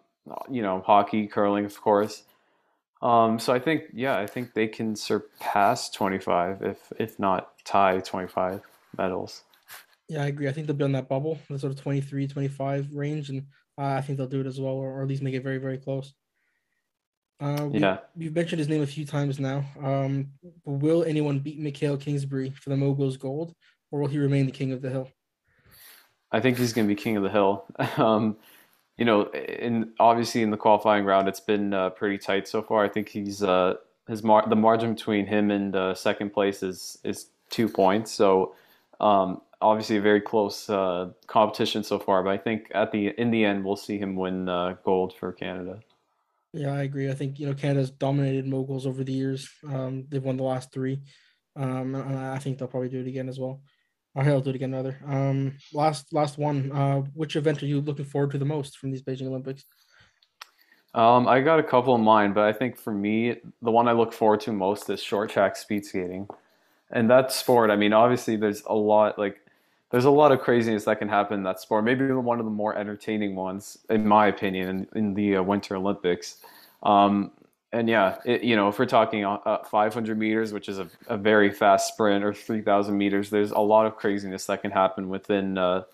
you 0.50 0.62
know, 0.62 0.82
hockey, 0.86 1.26
curling, 1.26 1.64
of 1.64 1.80
course. 1.80 2.22
Um, 3.02 3.38
so 3.38 3.52
I 3.52 3.58
think, 3.58 3.84
yeah, 3.92 4.18
I 4.18 4.26
think 4.26 4.54
they 4.54 4.66
can 4.66 4.96
surpass 4.96 5.90
25, 5.90 6.62
if 6.62 6.92
if 6.98 7.18
not 7.18 7.52
tie 7.64 8.00
25 8.00 8.62
medals. 8.96 9.42
Yeah, 10.08 10.22
I 10.22 10.26
agree. 10.26 10.48
I 10.48 10.52
think 10.52 10.66
they'll 10.66 10.76
be 10.76 10.84
on 10.84 10.92
that 10.92 11.08
bubble, 11.08 11.38
the 11.50 11.58
sort 11.58 11.72
of 11.72 11.80
23, 11.80 12.26
25 12.26 12.94
range, 12.94 13.30
and 13.30 13.46
uh, 13.78 13.82
I 13.82 14.00
think 14.00 14.18
they'll 14.18 14.26
do 14.26 14.40
it 14.40 14.46
as 14.46 14.60
well, 14.60 14.74
or, 14.74 14.98
or, 14.98 15.02
at 15.02 15.08
least 15.08 15.22
make 15.22 15.34
it 15.34 15.42
very, 15.42 15.58
very 15.58 15.78
close. 15.78 16.14
Uh, 17.40 17.68
we, 17.70 17.80
yeah, 17.80 17.98
we've 18.16 18.34
mentioned 18.34 18.60
his 18.60 18.68
name 18.68 18.82
a 18.82 18.86
few 18.86 19.04
times 19.04 19.40
now. 19.40 19.64
Um, 19.82 20.28
will 20.64 21.04
anyone 21.04 21.40
beat 21.40 21.58
Mikael 21.58 21.96
Kingsbury 21.96 22.50
for 22.50 22.70
the 22.70 22.76
Moguls 22.76 23.16
Gold, 23.16 23.54
or 23.90 24.00
will 24.00 24.08
he 24.08 24.18
remain 24.18 24.46
the 24.46 24.52
king 24.52 24.72
of 24.72 24.80
the 24.80 24.90
hill? 24.90 25.10
I 26.30 26.40
think 26.40 26.58
he's 26.58 26.72
going 26.72 26.86
to 26.88 26.94
be 26.94 27.00
king 27.00 27.16
of 27.16 27.22
the 27.22 27.30
hill. 27.30 27.64
um, 27.96 28.36
you 28.96 29.04
know, 29.04 29.30
in 29.32 29.92
obviously 29.98 30.42
in 30.42 30.50
the 30.50 30.56
qualifying 30.56 31.04
round, 31.04 31.28
it's 31.28 31.40
been 31.40 31.74
uh, 31.74 31.90
pretty 31.90 32.18
tight 32.18 32.46
so 32.46 32.62
far. 32.62 32.84
I 32.84 32.88
think 32.88 33.08
he's 33.08 33.42
uh, 33.42 33.74
his 34.08 34.22
mar- 34.22 34.48
the 34.48 34.56
margin 34.56 34.94
between 34.94 35.26
him 35.26 35.50
and 35.50 35.74
uh, 35.74 35.94
second 35.94 36.30
place 36.30 36.62
is 36.62 36.98
is 37.02 37.26
two 37.50 37.68
points. 37.68 38.12
So 38.12 38.54
um, 39.00 39.42
obviously 39.60 39.96
a 39.96 40.00
very 40.00 40.20
close 40.20 40.68
uh, 40.68 41.10
competition 41.26 41.82
so 41.82 41.98
far. 41.98 42.22
But 42.22 42.30
I 42.30 42.38
think 42.38 42.70
at 42.74 42.92
the 42.92 43.08
in 43.18 43.30
the 43.30 43.44
end, 43.44 43.64
we'll 43.64 43.76
see 43.76 43.98
him 43.98 44.16
win 44.16 44.48
uh, 44.48 44.76
gold 44.84 45.14
for 45.18 45.32
Canada. 45.32 45.80
Yeah, 46.52 46.72
I 46.72 46.82
agree. 46.82 47.10
I 47.10 47.14
think 47.14 47.40
you 47.40 47.46
know 47.46 47.54
Canada's 47.54 47.90
dominated 47.90 48.46
moguls 48.46 48.86
over 48.86 49.02
the 49.02 49.12
years. 49.12 49.48
Um, 49.68 50.06
they've 50.08 50.22
won 50.22 50.36
the 50.36 50.44
last 50.44 50.72
three, 50.72 51.00
um, 51.56 51.94
and 51.94 52.16
I 52.16 52.38
think 52.38 52.58
they'll 52.58 52.68
probably 52.68 52.88
do 52.88 53.00
it 53.00 53.08
again 53.08 53.28
as 53.28 53.40
well. 53.40 53.62
Or 54.14 54.22
hell, 54.22 54.40
do 54.40 54.50
it 54.50 54.56
again 54.56 54.72
rather. 54.72 54.96
Um, 55.06 55.56
last 55.72 56.12
last 56.12 56.38
one. 56.38 56.70
Uh, 56.70 57.00
which 57.14 57.34
event 57.34 57.62
are 57.62 57.66
you 57.66 57.80
looking 57.80 58.04
forward 58.04 58.30
to 58.30 58.38
the 58.38 58.44
most 58.44 58.78
from 58.78 58.92
these 58.92 59.02
Beijing 59.02 59.26
Olympics? 59.26 59.64
Um, 60.94 61.26
I 61.26 61.40
got 61.40 61.58
a 61.58 61.64
couple 61.64 61.96
in 61.96 62.02
mind, 62.02 62.34
but 62.34 62.44
I 62.44 62.52
think 62.52 62.76
for 62.76 62.92
me, 62.92 63.34
the 63.60 63.72
one 63.72 63.88
I 63.88 63.92
look 63.92 64.12
forward 64.12 64.40
to 64.42 64.52
most 64.52 64.88
is 64.88 65.02
short 65.02 65.30
track 65.30 65.56
speed 65.56 65.84
skating, 65.84 66.28
and 66.92 67.10
that 67.10 67.32
sport. 67.32 67.70
I 67.70 67.76
mean, 67.76 67.92
obviously, 67.92 68.36
there's 68.36 68.62
a 68.66 68.74
lot 68.74 69.18
like 69.18 69.40
there's 69.94 70.06
a 70.06 70.10
lot 70.10 70.32
of 70.32 70.40
craziness 70.40 70.86
that 70.86 70.98
can 70.98 71.08
happen 71.08 71.38
in 71.38 71.44
that 71.44 71.60
sport. 71.60 71.84
Maybe 71.84 72.10
one 72.10 72.40
of 72.40 72.44
the 72.44 72.50
more 72.50 72.76
entertaining 72.76 73.36
ones, 73.36 73.78
in 73.88 74.08
my 74.08 74.26
opinion, 74.26 74.68
in, 74.68 74.98
in 74.98 75.14
the 75.14 75.36
uh, 75.36 75.42
Winter 75.44 75.76
Olympics. 75.76 76.38
Um, 76.82 77.30
and 77.72 77.88
yeah, 77.88 78.16
it, 78.24 78.42
you 78.42 78.56
know, 78.56 78.68
if 78.68 78.76
we're 78.76 78.86
talking 78.86 79.24
uh, 79.24 79.34
uh 79.34 79.62
500 79.62 80.18
meters, 80.18 80.52
which 80.52 80.68
is 80.68 80.80
a, 80.80 80.90
a 81.06 81.16
very 81.16 81.48
fast 81.48 81.92
sprint, 81.92 82.24
or 82.24 82.34
3,000 82.34 82.98
meters, 82.98 83.30
there's 83.30 83.52
a 83.52 83.60
lot 83.60 83.86
of 83.86 83.94
craziness 83.94 84.46
that 84.46 84.62
can 84.62 84.72
happen 84.72 85.08
within, 85.08 85.56
uh, 85.58 85.84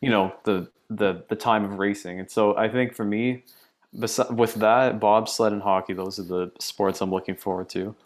you 0.00 0.08
know, 0.08 0.32
the 0.44 0.70
the 0.88 1.24
the 1.28 1.34
time 1.34 1.64
of 1.64 1.80
racing. 1.80 2.20
And 2.20 2.30
so 2.30 2.56
I 2.56 2.68
think 2.68 2.94
for 2.94 3.04
me, 3.04 3.42
with 3.92 4.54
that, 4.54 5.00
bobsled 5.00 5.52
and 5.52 5.62
hockey, 5.62 5.94
those 5.94 6.20
are 6.20 6.22
the 6.22 6.52
sports 6.60 7.00
I'm 7.00 7.10
looking 7.10 7.34
forward 7.34 7.70
to. 7.70 7.96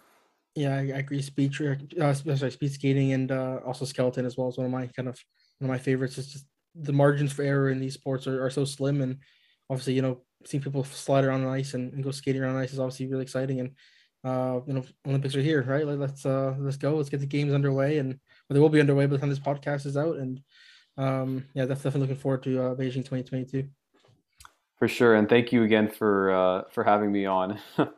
Yeah, 0.57 0.75
I, 0.75 0.99
agree. 0.99 1.21
Speed, 1.21 1.55
uh, 2.01 2.15
sorry, 2.15 2.51
speed 2.51 2.73
skating, 2.73 3.13
and 3.13 3.31
uh, 3.31 3.61
also 3.67 3.85
skeleton 3.85 4.25
as 4.25 4.39
well 4.39 4.49
is 4.49 4.57
one 4.57 4.65
of 4.65 4.73
my 4.73 4.87
kind 4.87 5.07
of 5.07 5.23
one 5.59 5.71
of 5.71 5.75
my 5.75 5.79
favorites. 5.79 6.17
It's 6.17 6.33
just 6.33 6.47
the 6.75 6.95
margins 6.95 7.31
for 7.31 7.43
error 7.43 7.69
in 7.69 7.79
these 7.79 7.93
sports 7.93 8.27
are, 8.27 8.43
are 8.43 8.49
so 8.49 8.65
slim, 8.65 9.03
and 9.03 9.19
obviously, 9.69 9.93
you 9.93 10.01
know, 10.01 10.23
seeing 10.47 10.63
people 10.63 10.83
slide 10.83 11.25
around 11.25 11.45
on 11.45 11.53
ice 11.53 11.75
and, 11.75 11.93
and 11.93 12.03
go 12.03 12.11
skating 12.11 12.43
around 12.43 12.57
ice 12.57 12.73
is 12.73 12.81
obviously 12.81 13.07
really 13.07 13.23
exciting. 13.23 13.61
And 13.61 13.71
uh, 14.25 14.61
you 14.67 14.73
know, 14.73 14.85
Olympics 15.07 15.37
are 15.37 15.43
here, 15.43 15.63
right? 15.63 15.87
Like, 15.87 15.99
let's 15.99 16.25
uh, 16.25 16.55
let's 16.59 16.79
go. 16.79 16.97
Let's 16.97 17.11
get 17.11 17.21
the 17.21 17.27
games 17.27 17.53
underway, 17.53 17.99
and 17.99 18.09
well, 18.49 18.55
they 18.55 18.61
will 18.61 18.71
be 18.71 18.81
underway 18.81 19.05
by 19.05 19.13
the 19.13 19.19
time 19.19 19.29
this 19.29 19.39
podcast 19.39 19.85
is 19.85 19.99
out. 19.99 20.17
And 20.17 20.41
um, 20.97 21.45
yeah, 21.53 21.67
that's 21.67 21.83
definitely 21.83 22.09
looking 22.09 22.23
forward 22.23 22.43
to 22.45 22.63
uh, 22.63 22.75
Beijing 22.75 23.05
2022. 23.05 23.69
For 24.79 24.89
sure, 24.89 25.17
and 25.17 25.29
thank 25.29 25.53
you 25.53 25.65
again 25.65 25.91
for 25.91 26.31
uh, 26.31 26.63
for 26.71 26.83
having 26.83 27.13
me 27.13 27.27
on. 27.27 27.59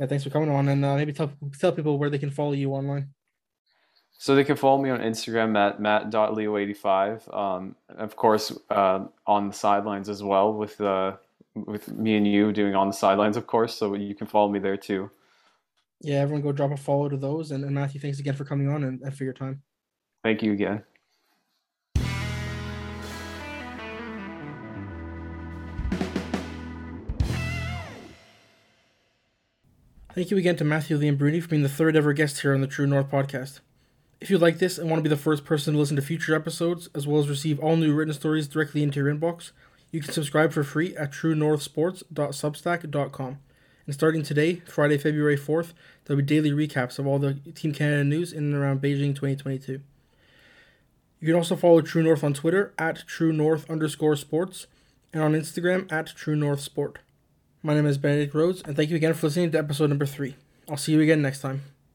Yeah, 0.00 0.06
thanks 0.06 0.24
for 0.24 0.30
coming 0.30 0.48
on, 0.48 0.66
and 0.68 0.82
uh, 0.82 0.96
maybe 0.96 1.12
tell 1.12 1.30
tell 1.60 1.72
people 1.72 1.98
where 1.98 2.08
they 2.08 2.18
can 2.18 2.30
follow 2.30 2.52
you 2.52 2.72
online. 2.72 3.10
So 4.16 4.34
they 4.34 4.44
can 4.44 4.56
follow 4.56 4.80
me 4.82 4.88
on 4.88 5.00
Instagram 5.00 5.56
at 5.56 5.80
matt.leo85. 5.80 7.34
Um, 7.34 7.76
of 7.88 8.16
course, 8.16 8.56
uh, 8.70 9.06
on 9.26 9.48
the 9.48 9.54
sidelines 9.54 10.08
as 10.08 10.22
well 10.22 10.54
with 10.54 10.80
uh, 10.80 11.16
with 11.54 11.88
me 11.92 12.16
and 12.16 12.26
you 12.26 12.50
doing 12.50 12.74
on 12.74 12.88
the 12.88 12.94
sidelines, 12.94 13.36
of 13.36 13.46
course. 13.46 13.74
So 13.74 13.94
you 13.94 14.14
can 14.14 14.26
follow 14.26 14.48
me 14.48 14.58
there 14.58 14.78
too. 14.78 15.10
Yeah, 16.00 16.20
everyone 16.20 16.42
go 16.42 16.52
drop 16.52 16.70
a 16.70 16.78
follow 16.78 17.10
to 17.10 17.18
those. 17.18 17.50
And, 17.50 17.62
and 17.64 17.74
Matthew, 17.74 18.00
thanks 18.00 18.20
again 18.20 18.34
for 18.34 18.44
coming 18.46 18.68
on 18.68 18.84
and, 18.84 19.02
and 19.02 19.14
for 19.14 19.24
your 19.24 19.34
time. 19.34 19.62
Thank 20.22 20.42
you 20.42 20.52
again. 20.52 20.82
Thank 30.12 30.32
you 30.32 30.38
again 30.38 30.56
to 30.56 30.64
Matthew 30.64 30.98
Leombruni 30.98 31.40
for 31.40 31.46
being 31.46 31.62
the 31.62 31.68
third 31.68 31.94
ever 31.94 32.12
guest 32.12 32.40
here 32.40 32.52
on 32.52 32.60
the 32.60 32.66
True 32.66 32.84
North 32.84 33.08
podcast. 33.08 33.60
If 34.20 34.28
you 34.28 34.38
like 34.38 34.58
this 34.58 34.76
and 34.76 34.90
want 34.90 34.98
to 34.98 35.04
be 35.04 35.08
the 35.08 35.16
first 35.16 35.44
person 35.44 35.74
to 35.74 35.78
listen 35.78 35.94
to 35.94 36.02
future 36.02 36.34
episodes, 36.34 36.88
as 36.96 37.06
well 37.06 37.20
as 37.20 37.28
receive 37.28 37.60
all 37.60 37.76
new 37.76 37.94
written 37.94 38.12
stories 38.12 38.48
directly 38.48 38.82
into 38.82 38.98
your 38.98 39.14
inbox, 39.14 39.52
you 39.92 40.00
can 40.00 40.12
subscribe 40.12 40.52
for 40.52 40.64
free 40.64 40.96
at 40.96 41.12
truenorthsports.substack.com. 41.12 43.38
And 43.86 43.94
starting 43.94 44.24
today, 44.24 44.56
Friday, 44.66 44.98
February 44.98 45.38
4th, 45.38 45.74
there'll 46.04 46.20
be 46.20 46.26
daily 46.26 46.50
recaps 46.50 46.98
of 46.98 47.06
all 47.06 47.20
the 47.20 47.34
Team 47.54 47.72
Canada 47.72 48.02
news 48.02 48.32
in 48.32 48.42
and 48.42 48.56
around 48.56 48.82
Beijing 48.82 49.14
2022. 49.14 49.80
You 51.20 51.26
can 51.26 51.36
also 51.36 51.54
follow 51.54 51.82
True 51.82 52.02
North 52.02 52.24
on 52.24 52.34
Twitter 52.34 52.74
at 52.76 53.06
True 53.06 53.32
North 53.32 53.70
underscore 53.70 54.16
sports 54.16 54.66
and 55.12 55.22
on 55.22 55.34
Instagram 55.34 55.86
at 55.92 56.08
True 56.08 56.34
North 56.34 56.62
Sport. 56.62 56.98
My 57.62 57.74
name 57.74 57.84
is 57.84 57.98
Benedict 57.98 58.34
Rhodes, 58.34 58.62
and 58.62 58.74
thank 58.74 58.88
you 58.88 58.96
again 58.96 59.12
for 59.12 59.26
listening 59.26 59.50
to 59.50 59.58
episode 59.58 59.90
number 59.90 60.06
three. 60.06 60.34
I'll 60.66 60.78
see 60.78 60.92
you 60.92 61.00
again 61.02 61.20
next 61.20 61.40
time. 61.40 61.60